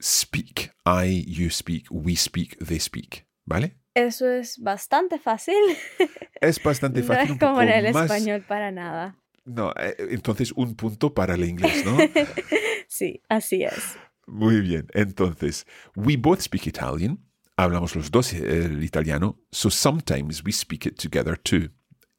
speak. 0.00 0.74
I, 0.86 1.24
you 1.26 1.50
speak, 1.50 1.86
we 1.90 2.14
speak, 2.16 2.56
they 2.64 2.78
speak. 2.80 3.26
¿Vale? 3.44 3.76
Eso 3.94 4.30
es 4.30 4.58
bastante 4.58 5.18
fácil. 5.18 5.54
Es 6.40 6.62
bastante 6.62 7.00
no 7.02 7.06
fácil. 7.06 7.24
es 7.24 7.30
un 7.32 7.38
como 7.38 7.52
poco 7.52 7.62
en 7.62 7.68
el 7.70 7.92
más- 7.92 8.04
español 8.04 8.42
para 8.46 8.70
nada. 8.70 9.16
No, 9.44 9.72
eh, 9.76 9.96
entonces 10.10 10.52
un 10.52 10.74
punto 10.76 11.12
para 11.12 11.34
el 11.34 11.44
inglés, 11.44 11.84
¿no? 11.84 11.98
Sí, 12.88 13.20
así 13.28 13.62
es. 13.64 13.98
Muy 14.30 14.60
bien. 14.60 14.86
Entonces, 14.94 15.66
we 15.96 16.16
both 16.16 16.40
speak 16.40 16.66
Italian. 16.66 17.18
Hablamos 17.56 17.96
los 17.96 18.10
dos 18.10 18.32
eh, 18.32 18.64
el 18.64 18.82
italiano. 18.84 19.40
So 19.50 19.70
sometimes 19.70 20.44
we 20.44 20.52
speak 20.52 20.86
it 20.86 20.96
together 20.96 21.36
too. 21.36 21.70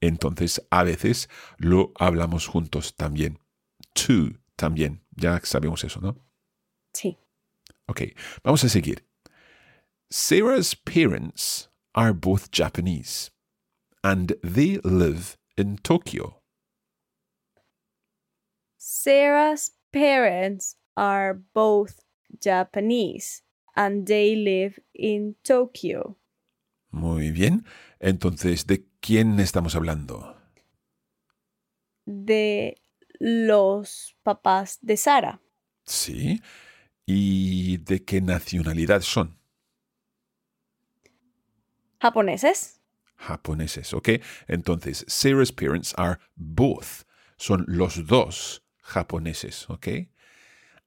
Entonces, 0.01 0.59
a 0.71 0.83
veces 0.83 1.29
lo 1.57 1.93
hablamos 1.95 2.47
juntos 2.47 2.95
también. 2.95 3.39
Too 3.93 4.33
también. 4.57 5.01
Ya 5.15 5.39
sabemos 5.43 5.83
eso, 5.85 6.01
¿no? 6.01 6.17
Sí. 6.93 7.17
Ok, 7.87 8.01
vamos 8.43 8.63
a 8.65 8.69
seguir. 8.69 9.05
Sarah's 10.09 10.75
parents 10.75 11.69
are 11.95 12.13
both 12.13 12.51
Japanese 12.51 13.31
and 14.03 14.33
they 14.43 14.79
live 14.83 15.37
in 15.55 15.77
Tokyo. 15.77 16.41
Sarah's 18.77 19.71
parents 19.93 20.75
are 20.95 21.39
both 21.53 22.03
Japanese 22.39 23.43
and 23.75 24.05
they 24.05 24.35
live 24.35 24.79
in 24.93 25.35
Tokyo. 25.43 26.17
Muy 26.91 27.31
bien. 27.31 27.65
Entonces, 27.99 28.67
¿de 28.67 28.85
quién 28.99 29.39
estamos 29.39 29.75
hablando? 29.75 30.37
De 32.05 32.81
los 33.19 34.15
papás 34.23 34.79
de 34.81 34.97
Sara. 34.97 35.41
Sí. 35.85 36.41
¿Y 37.05 37.77
de 37.77 38.03
qué 38.03 38.21
nacionalidad 38.21 39.01
son? 39.01 39.37
Japoneses. 41.99 42.81
Japoneses, 43.15 43.93
¿ok? 43.93 44.09
Entonces, 44.47 45.05
Sarah's 45.07 45.51
parents 45.51 45.93
are 45.97 46.19
both. 46.35 47.05
Son 47.37 47.63
los 47.67 48.07
dos 48.07 48.63
japoneses, 48.81 49.69
¿ok? 49.69 49.87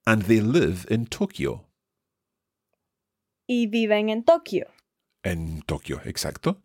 And 0.07 0.23
they 0.25 0.41
live 0.41 0.87
in 0.91 1.07
Tokyo. 1.07 1.67
Y 3.49 3.67
viven 3.67 4.11
en 4.11 4.23
Tokio. 4.25 4.67
En 5.23 5.63
Tokio, 5.63 6.01
exacto. 6.05 6.63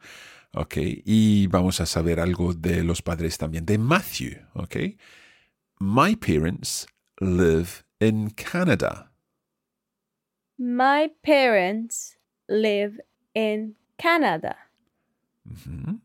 Ok, 0.53 0.77
y 1.05 1.47
vamos 1.47 1.79
a 1.79 1.85
saber 1.85 2.19
algo 2.19 2.53
de 2.53 2.83
los 2.83 3.01
padres 3.01 3.37
también, 3.37 3.65
de 3.65 3.77
Matthew, 3.77 4.45
ok. 4.55 4.97
My 5.79 6.15
parents 6.15 6.87
live 7.21 7.83
in 7.99 8.31
Canada. 8.31 9.11
My 10.57 11.09
parents 11.23 12.17
live 12.49 12.99
in 13.33 13.75
Canada. 13.97 14.57
Mhm. 15.47 16.01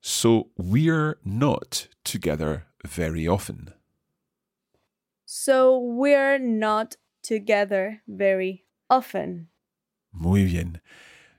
So 0.00 0.50
we're 0.56 1.18
not 1.24 1.88
together 2.04 2.66
very 2.84 3.26
often. 3.26 3.72
So 5.34 5.78
we're 5.78 6.38
not 6.38 6.96
together 7.22 8.02
very 8.06 8.66
often. 8.90 9.48
Muy 10.12 10.44
bien. 10.44 10.82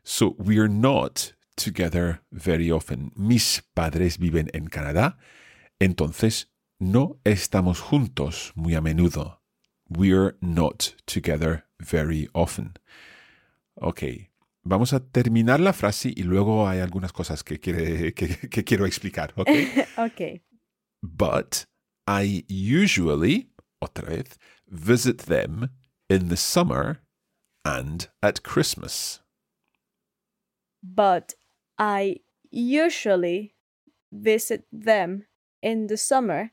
So 0.03 0.35
we're 0.39 0.67
not 0.67 1.35
together 1.55 2.21
very 2.31 2.71
often. 2.71 3.11
Mis 3.15 3.61
padres 3.75 4.17
viven 4.17 4.49
en 4.55 4.65
Canadá, 4.69 5.19
entonces 5.79 6.47
no 6.79 7.19
estamos 7.23 7.81
juntos 7.81 8.51
muy 8.55 8.73
a 8.73 8.81
menudo. 8.81 9.41
We're 9.87 10.37
not 10.41 10.95
together 11.05 11.65
very 11.79 12.27
often. 12.33 12.73
Ok, 13.75 14.31
vamos 14.63 14.93
a 14.93 15.01
terminar 15.01 15.59
la 15.59 15.71
frase 15.71 16.11
y 16.15 16.23
luego 16.23 16.67
hay 16.67 16.79
algunas 16.79 17.13
cosas 17.13 17.43
que, 17.43 17.59
quiere- 17.59 18.15
que- 18.15 18.49
que 18.49 18.63
quiero 18.63 18.87
explicar. 18.87 19.33
ok? 19.37 19.49
ok. 19.99 20.41
But 21.03 21.67
I 22.07 22.43
usually, 22.49 23.52
otra 23.83 24.07
vez, 24.07 24.37
visit 24.67 25.19
them 25.19 25.69
in 26.09 26.29
the 26.29 26.37
summer 26.37 27.01
and 27.65 28.07
at 28.21 28.43
Christmas. 28.43 29.19
But 30.81 31.33
I 31.77 32.17
usually 32.51 33.55
visit 34.11 34.65
them 34.71 35.25
in 35.61 35.87
the 35.87 35.97
summer 35.97 36.51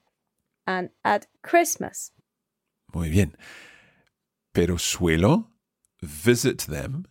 and 0.66 0.90
at 1.05 1.27
Christmas. 1.43 2.12
Muy 2.95 3.11
bien. 3.11 3.37
Pero 4.53 4.77
suelo 4.77 5.47
visit 6.03 6.66
them. 6.66 7.07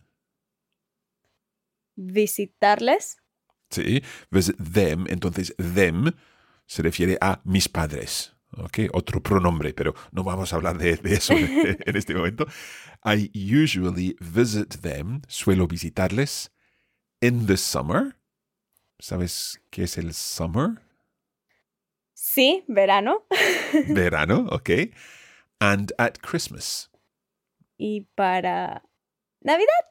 Visitarles. 1.96 3.16
Sí, 3.70 4.02
visit 4.30 4.56
them. 4.58 5.06
Entonces, 5.08 5.54
them 5.58 6.12
se 6.66 6.82
refiere 6.82 7.18
a 7.20 7.40
mis 7.44 7.68
padres. 7.68 8.32
¿Ok? 8.56 8.78
Otro 8.92 9.22
pronombre, 9.22 9.72
pero 9.74 9.94
no 10.12 10.24
vamos 10.24 10.52
a 10.52 10.56
hablar 10.56 10.76
de, 10.78 10.96
de 10.96 11.14
eso 11.14 11.32
en 11.36 11.96
este 11.96 12.14
momento. 12.14 12.46
I 13.04 13.30
usually 13.34 14.16
visit 14.20 14.80
them. 14.80 15.22
Suelo 15.28 15.66
visitarles 15.66 16.50
in 17.20 17.46
the 17.46 17.56
summer. 17.56 18.16
¿Sabes 18.98 19.60
qué 19.70 19.84
es 19.84 19.96
el 19.96 20.12
summer? 20.12 20.82
Sí, 22.12 22.64
verano. 22.68 23.26
Verano, 23.88 24.46
ok. 24.50 24.70
And 25.58 25.92
at 25.98 26.18
Christmas. 26.20 26.90
y 27.78 28.02
para 28.14 28.82
Navidad. 29.40 29.84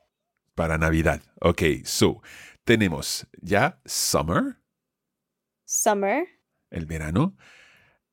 Para 0.53 0.77
Navidad. 0.77 1.21
Ok, 1.41 1.63
so 1.85 2.21
tenemos 2.65 3.25
ya 3.41 3.79
summer, 3.85 4.57
Summer, 5.65 6.27
el 6.69 6.85
verano. 6.85 7.35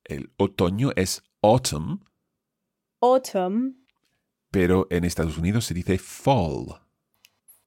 El 0.09 0.31
otoño 0.39 0.93
es 0.97 1.23
autumn, 1.43 2.05
autumn, 3.01 3.87
pero 4.51 4.87
en 4.91 5.05
Estados 5.05 5.37
Unidos 5.39 5.65
se 5.65 5.75
dice 5.75 5.99
fall. 5.99 6.81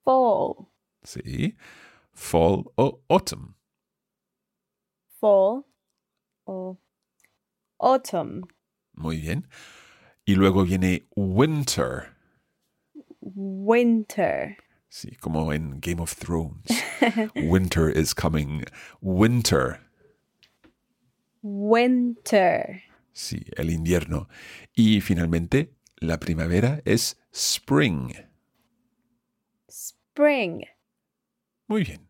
fall, 0.04 0.67
Sí, 1.04 1.56
fall 2.13 2.65
o 2.75 3.02
autumn. 3.10 3.56
fall 5.19 5.65
o 6.45 6.78
autumn, 7.80 8.43
Muy 8.93 9.19
bien. 9.21 9.47
Y 10.25 10.36
luego 10.36 10.63
viene 10.63 11.08
winter. 11.15 12.15
winter, 13.21 14.58
Sí, 14.89 15.15
como 15.17 15.52
en 15.54 15.80
Game 15.82 16.02
of 16.02 16.15
Thrones. 16.15 16.65
winter 17.36 17.89
is 17.89 18.13
coming. 18.13 18.63
Winter. 19.02 19.80
Winter, 21.41 22.84
Sí, 23.19 23.43
el 23.58 23.69
invierno. 23.69 24.30
Y 24.73 25.02
finalmente, 25.02 25.73
la 25.97 26.21
primavera 26.21 26.82
es 26.86 27.19
spring. 27.34 28.13
spring. 29.67 30.63
Muy 31.67 31.84
bien. 31.84 32.10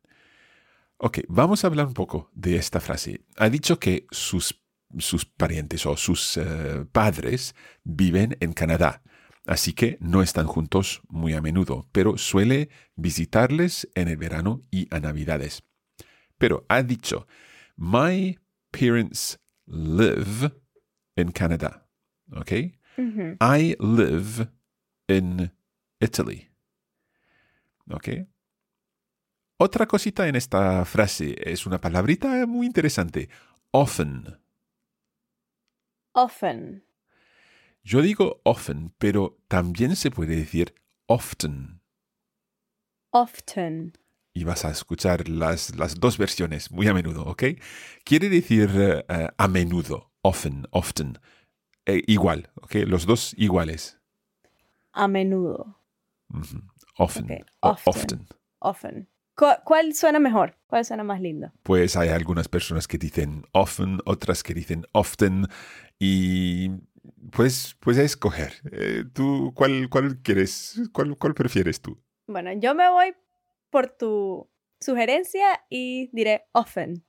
Ok, 0.97 1.21
vamos 1.27 1.63
a 1.63 1.67
hablar 1.67 1.87
un 1.87 1.95
poco 1.95 2.29
de 2.35 2.57
esta 2.57 2.79
frase. 2.79 3.25
Ha 3.37 3.49
dicho 3.49 3.79
que 3.79 4.05
sus, 4.11 4.61
sus 4.99 5.25
parientes 5.25 5.85
o 5.87 5.97
sus 5.97 6.37
eh, 6.37 6.85
padres 6.91 7.55
viven 7.83 8.37
en 8.39 8.53
Canadá, 8.53 9.01
así 9.47 9.73
que 9.73 9.97
no 10.01 10.21
están 10.21 10.45
juntos 10.45 11.01
muy 11.07 11.33
a 11.33 11.41
menudo, 11.41 11.87
pero 11.91 12.19
suele 12.19 12.69
visitarles 12.95 13.89
en 13.95 14.09
el 14.09 14.17
verano 14.17 14.61
y 14.69 14.93
a 14.93 14.99
Navidades. 14.99 15.63
Pero 16.37 16.65
ha 16.69 16.83
dicho, 16.83 17.25
my 17.77 18.37
parents 18.71 19.39
live 19.67 20.51
in 21.15 21.31
Canada. 21.31 21.87
Ok? 22.35 22.51
Ujú. 22.97 23.37
I 23.41 23.75
live 23.79 24.47
in 25.07 25.51
Italy. 25.99 26.49
¿Ok? 27.89 28.09
Otra 29.57 29.87
cosita 29.87 30.27
en 30.27 30.35
esta 30.35 30.85
frase 30.85 31.35
es 31.43 31.65
una 31.65 31.81
palabrita 31.81 32.45
muy 32.45 32.65
interesante. 32.67 33.29
Often. 33.71 34.39
Often, 36.13 36.83
Yo 37.83 38.01
digo 38.01 38.41
often, 38.43 38.93
pero 38.97 39.37
también 39.47 39.95
se 39.95 40.11
puede 40.11 40.35
decir 40.35 40.73
often. 41.07 41.81
often, 43.11 43.93
Y 44.39 44.45
vas 44.45 44.63
a 44.63 44.71
escuchar 44.71 45.27
las, 45.27 45.75
las 45.75 45.99
dos 45.99 46.17
versiones 46.17 46.71
muy 46.71 46.87
a 46.87 46.93
menudo, 46.93 47.25
¿ok? 47.25 47.43
Quiere 48.05 48.29
decir 48.29 48.69
eh, 49.09 49.27
a 49.37 49.47
menudo, 49.49 50.13
often, 50.21 50.65
often. 50.71 51.19
Eh, 51.85 52.03
igual, 52.07 52.49
¿ok? 52.55 52.75
Los 52.87 53.05
dos 53.05 53.33
iguales. 53.37 53.99
a 54.93 55.09
menudo. 55.09 55.77
Often. 56.97 57.43
Often. 57.59 57.85
often. 57.85 58.27
often. 58.59 59.09
¿Cu- 59.35 59.61
¿Cuál 59.65 59.93
suena 59.93 60.19
mejor? 60.19 60.57
¿Cuál 60.67 60.85
suena 60.85 61.03
más 61.03 61.19
lindo? 61.19 61.51
Pues 61.63 61.97
hay 61.97 62.07
algunas 62.07 62.47
personas 62.47 62.87
que 62.87 62.97
dicen 62.97 63.43
often, 63.51 63.99
otras 64.05 64.41
que 64.41 64.53
dicen 64.53 64.85
often, 64.93 65.47
y 65.99 66.69
pues 67.31 67.75
puedes 67.81 67.99
escoger. 68.05 68.53
Eh, 68.71 69.03
¿Tú 69.11 69.51
cuál, 69.53 69.89
cuál 69.89 70.19
quieres? 70.21 70.79
¿Cuál, 70.93 71.17
¿Cuál 71.17 71.33
prefieres 71.33 71.81
tú? 71.81 72.01
Bueno, 72.25 72.53
yo 72.53 72.73
me 72.73 72.89
voy 72.89 73.13
por 73.69 73.87
tu 73.87 74.49
sugerencia 74.79 75.65
y 75.69 76.09
diré 76.11 76.45
often. 76.53 77.05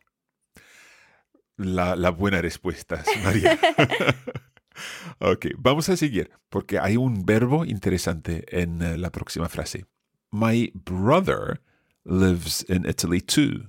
La, 1.56 1.94
la 1.94 2.10
buena 2.10 2.40
respuesta, 2.40 3.02
María. 3.22 3.58
ok, 5.18 5.46
vamos 5.58 5.88
a 5.88 5.96
seguir, 5.96 6.30
porque 6.48 6.78
hay 6.78 6.96
un 6.96 7.26
verbo 7.26 7.64
interesante 7.64 8.44
en 8.50 8.82
eh, 8.82 8.96
la 8.96 9.10
próxima 9.10 9.48
frase. 9.48 9.84
My 10.32 10.72
brother 10.74 11.60
lives 12.04 12.64
in 12.68 12.86
Italy 12.86 13.20
too, 13.20 13.68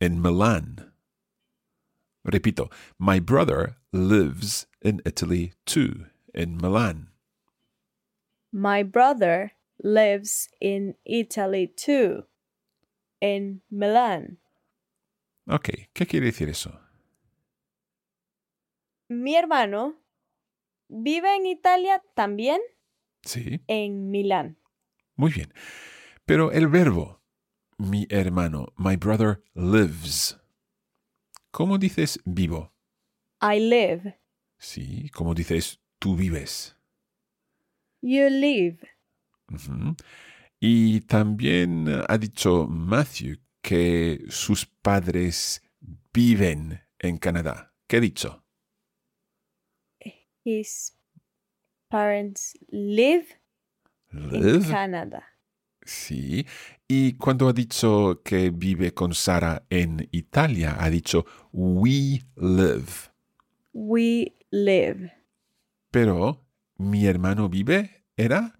in 0.00 0.20
Milan. 0.20 0.92
Repito, 2.24 2.70
my 2.98 3.20
brother 3.20 3.76
lives 3.92 4.66
in 4.80 5.02
Italy 5.04 5.52
too, 5.66 6.06
in 6.34 6.56
Milan. 6.56 7.10
My 8.52 8.82
brother 8.82 9.52
lives 9.82 10.48
in 10.60 10.96
Italy 11.04 11.66
too. 11.68 12.28
En 13.20 13.62
Milan. 13.68 14.40
Ok, 15.46 15.68
¿qué 15.92 16.06
quiere 16.06 16.26
decir 16.26 16.48
eso? 16.48 16.80
Mi 19.08 19.34
hermano 19.36 20.00
vive 20.88 21.36
en 21.36 21.46
Italia 21.46 22.02
también 22.14 22.60
Sí, 23.24 23.60
en 23.68 24.10
Milán. 24.10 24.58
muy 25.16 25.30
bien. 25.32 25.52
Pero 26.24 26.50
el 26.52 26.66
verbo, 26.68 27.20
mi 27.78 28.06
hermano, 28.10 28.72
my 28.76 28.96
brother 28.96 29.42
lives. 29.54 30.38
¿Cómo 31.50 31.78
dices 31.78 32.20
vivo? 32.24 32.72
I 33.40 33.60
live. 33.60 34.18
Sí, 34.58 35.08
¿cómo 35.10 35.34
dices 35.34 35.80
tú 35.98 36.16
vives? 36.16 36.76
You 38.00 38.28
live. 38.30 38.78
Y 40.60 41.00
también 41.02 41.86
ha 42.08 42.18
dicho 42.18 42.66
Matthew 42.68 43.38
que 43.60 44.24
sus 44.28 44.66
padres 44.66 45.62
viven 46.12 46.80
en 46.98 47.18
Canadá. 47.18 47.74
¿Qué 47.86 47.96
he 47.96 48.00
dicho? 48.00 48.44
His 50.44 50.96
parents 51.88 52.58
live 52.70 53.26
in 54.12 54.30
Live. 54.30 54.68
Canada. 54.68 55.22
Sí. 55.84 56.46
Y 56.86 57.14
cuando 57.14 57.48
ha 57.48 57.52
dicho 57.52 58.22
que 58.24 58.50
vive 58.50 58.92
con 58.92 59.14
Sara 59.14 59.64
en 59.70 60.08
Italia, 60.12 60.76
ha 60.78 60.90
dicho 60.90 61.24
we 61.52 62.22
live. 62.36 63.10
We 63.72 64.34
live. 64.50 65.12
Pero 65.90 66.44
mi 66.76 67.06
hermano 67.06 67.48
vive, 67.48 68.04
¿era? 68.16 68.58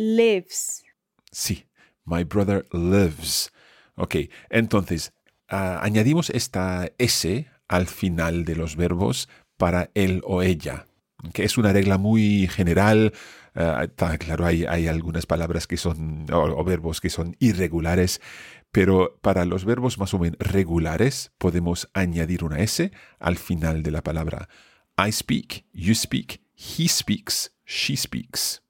Lives. 0.00 0.84
Sí. 1.32 1.64
My 2.04 2.22
brother 2.22 2.68
lives. 2.72 3.50
Ok, 3.96 4.14
entonces 4.48 5.12
ah, 5.48 5.80
añadimos 5.82 6.30
esta 6.30 6.92
S 6.98 7.48
al 7.66 7.88
final 7.88 8.44
de 8.44 8.54
los 8.54 8.76
verbos 8.76 9.28
para 9.56 9.90
él 9.94 10.22
o 10.24 10.42
ella, 10.42 10.86
que 11.32 11.42
es 11.42 11.58
una 11.58 11.72
regla 11.72 11.98
muy 11.98 12.46
general. 12.46 13.12
está 13.54 14.16
claro, 14.18 14.46
hay, 14.46 14.86
algunas 14.86 15.26
palabras 15.26 15.66
que 15.66 15.76
son, 15.76 16.26
o 16.32 16.62
verbos 16.62 17.00
que 17.00 17.10
son 17.10 17.34
irregulares, 17.40 18.20
pero 18.70 19.18
para 19.20 19.44
los 19.44 19.64
verbos 19.64 19.98
más 19.98 20.14
o 20.14 20.20
menos 20.20 20.38
regulares 20.38 21.32
podemos 21.38 21.90
añadir 21.92 22.44
una 22.44 22.60
S 22.60 22.92
al 23.18 23.36
final 23.36 23.82
de 23.82 23.90
la 23.90 24.02
palabra. 24.02 24.48
I 24.96 25.10
speak, 25.10 25.64
you 25.72 25.96
speak, 25.96 26.40
he 26.54 26.86
speaks, 26.86 27.52
she 27.66 27.96
speaks. 27.96 28.62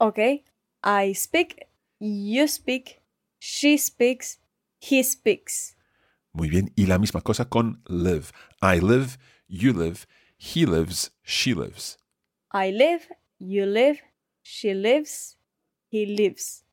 Okay. 0.00 0.44
I 0.82 1.12
speak. 1.12 1.66
You 1.98 2.48
speak. 2.48 3.02
She 3.38 3.76
speaks. 3.76 4.38
He 4.80 5.02
speaks. 5.02 5.76
Muy 6.32 6.48
bien, 6.48 6.72
y 6.76 6.86
la 6.86 6.98
misma 6.98 7.22
cosa 7.22 7.46
con 7.46 7.82
live. 7.88 8.30
I 8.62 8.80
live, 8.80 9.18
you 9.48 9.72
live, 9.72 10.06
he 10.38 10.64
lives, 10.64 11.12
she 11.24 11.54
lives. 11.54 11.98
I 12.52 12.70
live. 12.70 13.08
You 13.38 13.66
live. 13.66 14.00
She 14.42 14.74
lives. 14.74 15.36
He 15.90 16.06
lives. 16.06 16.64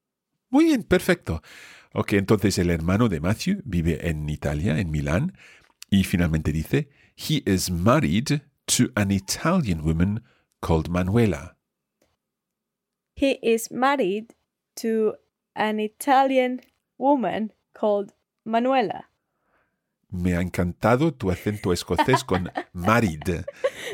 Muy 0.50 0.66
bien, 0.66 0.84
perfecto. 0.84 1.42
Ok, 1.94 2.14
entonces 2.14 2.58
el 2.60 2.70
hermano 2.70 3.10
de 3.10 3.20
Matthew 3.20 3.62
vive 3.66 4.08
en 4.08 4.30
Italia, 4.30 4.80
en 4.80 4.92
Milán, 4.92 5.38
y 5.90 6.04
finalmente 6.04 6.52
dice, 6.52 6.90
he 7.16 7.42
is 7.46 7.72
married 7.72 8.42
to 8.66 8.86
an 8.96 9.12
Italian 9.12 9.82
woman 9.82 10.24
called 10.62 10.90
Manuela. 10.90 11.57
He 13.20 13.40
is 13.42 13.72
married 13.72 14.36
to 14.76 15.16
an 15.56 15.80
Italian 15.80 16.62
woman 17.00 17.52
called 17.74 18.14
Manuela. 18.46 19.10
Me 20.12 20.36
ha 20.36 20.42
encantado 20.42 21.16
tu 21.16 21.32
acento 21.32 21.74
escocés 21.74 22.24
con 22.24 22.52
married. 22.74 23.44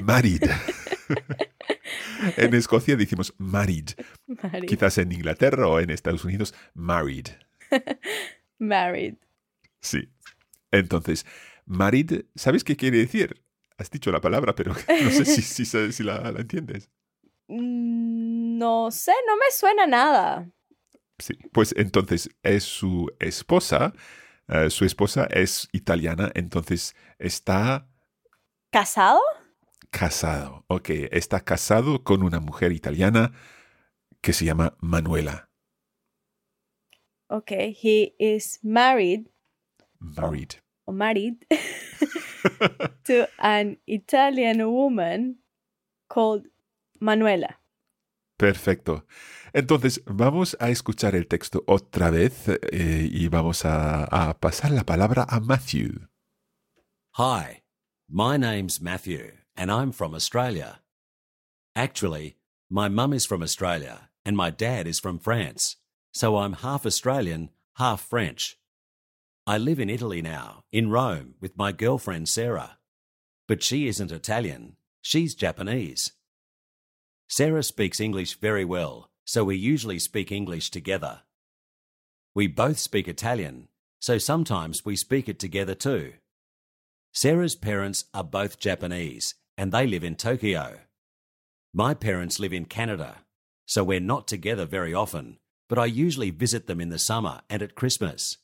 Married. 0.01 0.43
en 2.37 2.53
Escocia 2.53 2.97
decimos 2.97 3.33
married. 3.37 3.91
Married. 4.27 4.67
Quizás 4.67 4.97
en 4.97 5.13
Inglaterra 5.13 5.69
o 5.69 5.79
en 5.79 5.89
Estados 5.89 6.25
Unidos, 6.25 6.53
married. 6.73 7.27
Married. 8.59 9.15
Sí. 9.79 10.09
Entonces, 10.69 11.25
married, 11.65 12.25
¿sabes 12.35 12.63
qué 12.63 12.75
quiere 12.75 12.97
decir? 12.97 13.41
Has 13.77 13.89
dicho 13.89 14.11
la 14.11 14.21
palabra, 14.21 14.53
pero 14.53 14.73
no 14.73 15.09
sé 15.09 15.25
si, 15.25 15.41
si, 15.41 15.65
si 15.65 16.03
la, 16.03 16.31
la 16.31 16.41
entiendes. 16.41 16.89
Mm, 17.47 18.12
No 18.57 18.91
sé, 18.91 19.11
no 19.27 19.35
me 19.35 19.45
suena 19.51 19.87
nada. 19.87 20.49
Sí. 21.19 21.33
Pues 21.51 21.73
entonces 21.77 22.29
es 22.43 22.63
su 22.63 23.09
esposa. 23.19 23.93
eh, 24.47 24.69
su 24.69 24.83
esposa 24.85 25.25
es 25.31 25.67
italiana, 25.71 26.31
entonces 26.35 26.95
está 27.17 27.87
¿Casado? 28.71 29.21
casado. 29.89 30.65
Ok, 30.67 30.89
está 31.11 31.39
casado 31.41 32.03
con 32.03 32.23
una 32.23 32.39
mujer 32.39 32.71
italiana 32.73 33.31
que 34.21 34.33
se 34.33 34.43
llama 34.45 34.75
Manuela. 34.81 35.49
Okay, 37.29 37.71
he 37.81 38.15
is 38.19 38.59
married 38.63 39.27
Married. 39.99 40.55
married 40.87 41.45
to 43.05 43.27
an 43.39 43.77
Italian 43.87 44.61
woman 44.69 45.39
called 46.09 46.45
Manuela. 46.99 47.59
Perfecto. 48.43 49.05
Entonces, 49.53 50.01
vamos 50.05 50.57
a 50.59 50.69
escuchar 50.69 51.15
el 51.15 51.27
texto 51.27 51.63
otra 51.65 52.09
vez 52.09 52.49
eh, 52.49 53.07
y 53.09 53.29
vamos 53.29 53.63
a, 53.63 54.03
a 54.03 54.37
pasar 54.37 54.71
la 54.71 54.83
palabra 54.83 55.25
a 55.29 55.39
Matthew. 55.39 56.09
Hi, 57.11 57.63
my 58.09 58.35
name's 58.35 58.81
Matthew, 58.81 59.31
and 59.55 59.71
I'm 59.71 59.93
from 59.93 60.13
Australia. 60.13 60.81
Actually, 61.73 62.35
my 62.69 62.89
mum 62.89 63.13
is 63.13 63.25
from 63.25 63.41
Australia, 63.41 64.09
and 64.25 64.35
my 64.35 64.49
dad 64.49 64.87
is 64.87 64.99
from 64.99 65.19
France, 65.19 65.77
so 66.11 66.35
I'm 66.35 66.55
half 66.55 66.85
Australian, 66.85 67.49
half 67.77 68.01
French. 68.01 68.57
I 69.47 69.57
live 69.57 69.79
in 69.79 69.89
Italy 69.89 70.21
now, 70.21 70.65
in 70.69 70.89
Rome, 70.89 71.35
with 71.39 71.57
my 71.57 71.71
girlfriend 71.71 72.27
Sarah. 72.27 72.77
But 73.47 73.63
she 73.63 73.87
isn't 73.87 74.11
Italian, 74.11 74.75
she's 75.01 75.33
Japanese. 75.33 76.11
Sarah 77.35 77.63
speaks 77.63 77.99
English 77.99 78.35
very 78.35 78.63
well, 78.63 79.09
so 79.25 79.43
we 79.43 79.57
usually 79.57 79.97
speak 79.97 80.31
English 80.31 80.69
together. 80.69 81.21
We 82.35 82.45
both 82.45 82.77
speak 82.77 83.07
Italian, 83.07 83.69
so 83.99 84.19
sometimes 84.19 84.85
we 84.85 84.95
speak 84.95 85.27
it 85.27 85.39
together 85.39 85.73
too. 85.73 86.13
Sarah's 87.11 87.55
parents 87.55 88.05
are 88.13 88.23
both 88.23 88.59
Japanese 88.59 89.33
and 89.57 89.71
they 89.71 89.87
live 89.87 90.03
in 90.03 90.13
Tokyo. 90.13 90.81
My 91.73 91.95
parents 91.95 92.39
live 92.39 92.53
in 92.53 92.65
Canada, 92.65 93.21
so 93.65 93.83
we're 93.83 93.99
not 93.99 94.27
together 94.27 94.67
very 94.67 94.93
often, 94.93 95.39
but 95.69 95.79
I 95.79 95.85
usually 95.85 96.29
visit 96.29 96.67
them 96.67 96.79
in 96.79 96.89
the 96.89 96.99
summer 96.99 97.41
and 97.49 97.63
at 97.63 97.73
Christmas. 97.73 98.37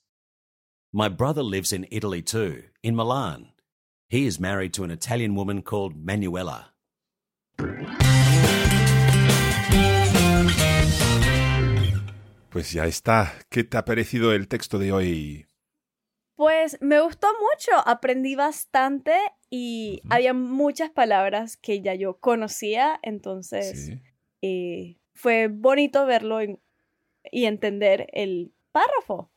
My 0.92 1.10
brother 1.10 1.44
lives 1.44 1.72
in 1.72 1.86
Italy 1.92 2.24
too, 2.24 2.64
in 2.82 2.96
Milan. 2.96 3.50
He 4.08 4.26
is 4.26 4.40
married 4.40 4.74
to 4.74 4.84
an 4.84 4.90
Italian 4.90 5.36
woman 5.36 5.62
called 5.62 5.96
Manuela. 5.96 6.72
Pues 12.50 12.72
ya 12.72 12.86
está. 12.86 13.32
¿Qué 13.50 13.64
te 13.64 13.78
ha 13.78 13.86
parecido 13.86 14.34
el 14.34 14.48
texto 14.48 14.80
de 14.80 14.92
hoy? 14.92 15.46
Pues 16.36 16.78
me 16.82 17.02
gustó 17.02 17.28
mucho, 17.34 17.88
aprendí 17.88 18.36
bastante 18.36 19.14
y 19.50 20.02
había 20.10 20.34
muchas 20.34 20.90
palabras 20.90 21.58
que 21.58 21.82
ya 21.82 21.96
yo 21.96 22.18
conocía, 22.20 22.98
entonces 23.04 23.86
Sí. 23.88 24.00
eh, 24.42 24.98
fue 25.14 25.50
bonito 25.50 26.06
verlo 26.06 26.40
y 26.42 27.46
entender 27.46 28.08
el 28.14 28.54
párrafo. 28.72 29.32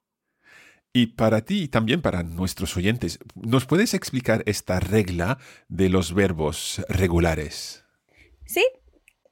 Y 0.93 1.09
para 1.09 1.45
ti 1.45 1.65
y 1.65 1.69
también 1.69 2.03
para 2.03 2.23
nuestros 2.23 2.77
oyentes, 2.77 3.19
¿nos 3.35 3.67
puedes 3.67 3.95
explicar 3.95 4.43
esta 4.47 4.79
regla 4.79 5.39
de 5.69 5.89
los 5.89 6.15
verbos 6.15 6.83
regulares? 6.89 7.85
Sí, 8.45 8.65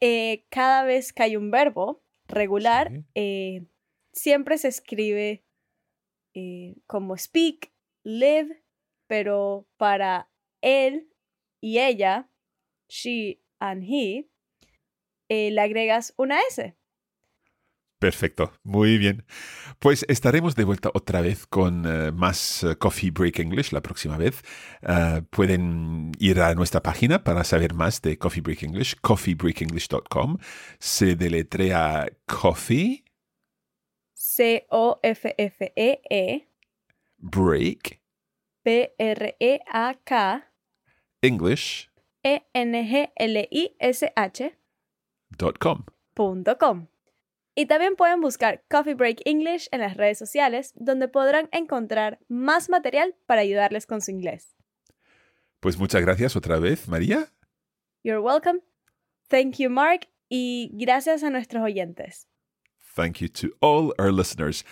eh, 0.01 0.47
cada 0.51 0.85
vez 0.85 1.12
que 1.12 1.23
hay 1.23 1.37
un 1.37 1.51
verbo 1.51 2.03
regular, 2.31 2.90
Sí. 2.90 3.05
eh, 3.14 3.66
siempre 4.12 4.59
se 4.59 4.69
escribe 4.69 5.45
eh, 6.35 6.77
como 6.87 7.16
speak, 7.16 7.73
live, 8.05 8.62
pero 9.09 9.66
para 9.77 10.31
él 10.62 11.12
y 11.61 11.79
ella, 11.81 12.31
she 12.88 13.40
and 13.59 13.83
he, 13.85 14.29
eh, 15.29 15.51
le 15.51 15.61
agregas 15.61 16.14
una 16.16 16.40
S. 16.49 16.77
Perfecto, 18.01 18.53
muy 18.65 18.97
bien. 18.97 19.25
Pues 19.79 20.07
estaremos 20.09 20.57
de 20.57 20.65
vuelta 20.65 20.91
otra 20.95 21.21
vez 21.21 21.47
con 21.47 21.85
eh, 21.85 22.11
más 22.13 22.65
eh, 22.65 22.75
Coffee 22.77 23.11
Break 23.11 23.41
English 23.41 23.73
la 23.73 23.83
próxima 23.83 24.17
vez. 24.17 24.43
Eh, 24.81 25.21
pueden 25.29 26.13
ir 26.19 26.41
a 26.41 26.55
nuestra 26.55 26.83
página 26.83 27.23
para 27.23 27.45
saber 27.45 27.75
más 27.75 28.01
de 28.01 28.17
Coffee 28.17 28.41
Break 28.41 28.63
English, 28.63 28.97
coffeebreakenglish.com. 29.03 30.39
Se 30.79 31.15
deletrea 31.15 32.07
coffee. 32.27 33.05
C-O-F-F-E-E. 34.15 35.69
Break. 37.19 38.01
B-R-E-A-K. 38.65 40.45
English. 41.21 41.91
E-N-G-L-I-S-H. 42.23 43.11
Dot 45.37 45.59
com. 45.59 45.85
Punto 46.15 46.57
com. 46.57 46.87
Y 47.55 47.67
también 47.67 47.97
pueden 47.97 48.21
buscar 48.21 48.65
Coffee 48.69 48.95
Break 48.95 49.23
English 49.25 49.69
en 49.73 49.81
las 49.81 49.97
redes 49.97 50.19
sociales, 50.19 50.73
donde 50.77 51.09
podrán 51.09 51.49
encontrar 51.53 52.19
más 52.29 52.69
material 52.69 53.15
para 53.27 53.41
ayudarles 53.41 53.87
con 53.87 54.01
su 54.01 54.11
inglés. 54.11 54.57
Pues 55.61 55.77
muchas 55.79 56.01
gracias 56.01 56.37
otra 56.37 56.59
vez, 56.59 56.89
María. 56.89 57.29
You're 58.03 58.21
welcome. 58.21 58.61
Thank 59.29 59.57
you, 59.59 59.69
Mark. 59.69 60.09
Y 60.29 60.71
gracias 60.73 61.23
a 61.23 61.31
nuestros 61.31 61.63
oyentes. 61.63 62.29
Thank 62.95 63.19
you 63.19 63.29
to 63.29 63.49
all 63.61 63.93
our 63.99 64.13
listeners. 64.13 64.65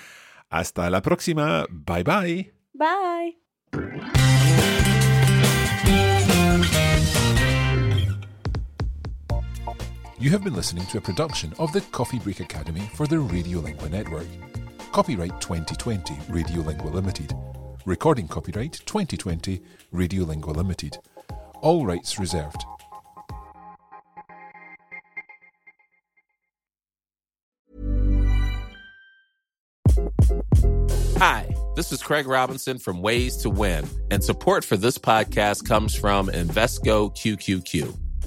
Hasta 0.50 0.88
la 0.88 1.02
próxima. 1.02 1.66
Bye 1.70 2.04
bye. 2.04 2.52
Bye. 2.72 4.37
You 10.20 10.30
have 10.30 10.42
been 10.42 10.54
listening 10.54 10.84
to 10.86 10.98
a 10.98 11.00
production 11.00 11.54
of 11.60 11.72
the 11.72 11.80
Coffee 11.80 12.18
Break 12.18 12.40
Academy 12.40 12.90
for 12.94 13.06
the 13.06 13.14
Radiolingua 13.14 13.88
Network. 13.88 14.26
Copyright 14.90 15.40
2020 15.40 16.12
Radiolingua 16.14 16.92
Limited. 16.92 17.32
Recording 17.86 18.26
copyright 18.26 18.72
2020 18.84 19.62
Radiolingua 19.94 20.56
Limited. 20.56 20.98
All 21.60 21.86
rights 21.86 22.18
reserved. 22.18 22.64
Hi, 31.18 31.54
this 31.76 31.92
is 31.92 32.02
Craig 32.02 32.26
Robinson 32.26 32.78
from 32.78 33.02
Ways 33.02 33.36
to 33.36 33.50
Win, 33.50 33.88
and 34.10 34.24
support 34.24 34.64
for 34.64 34.76
this 34.76 34.98
podcast 34.98 35.64
comes 35.64 35.94
from 35.94 36.26
Invesco 36.26 37.14
QQQ. 37.14 38.07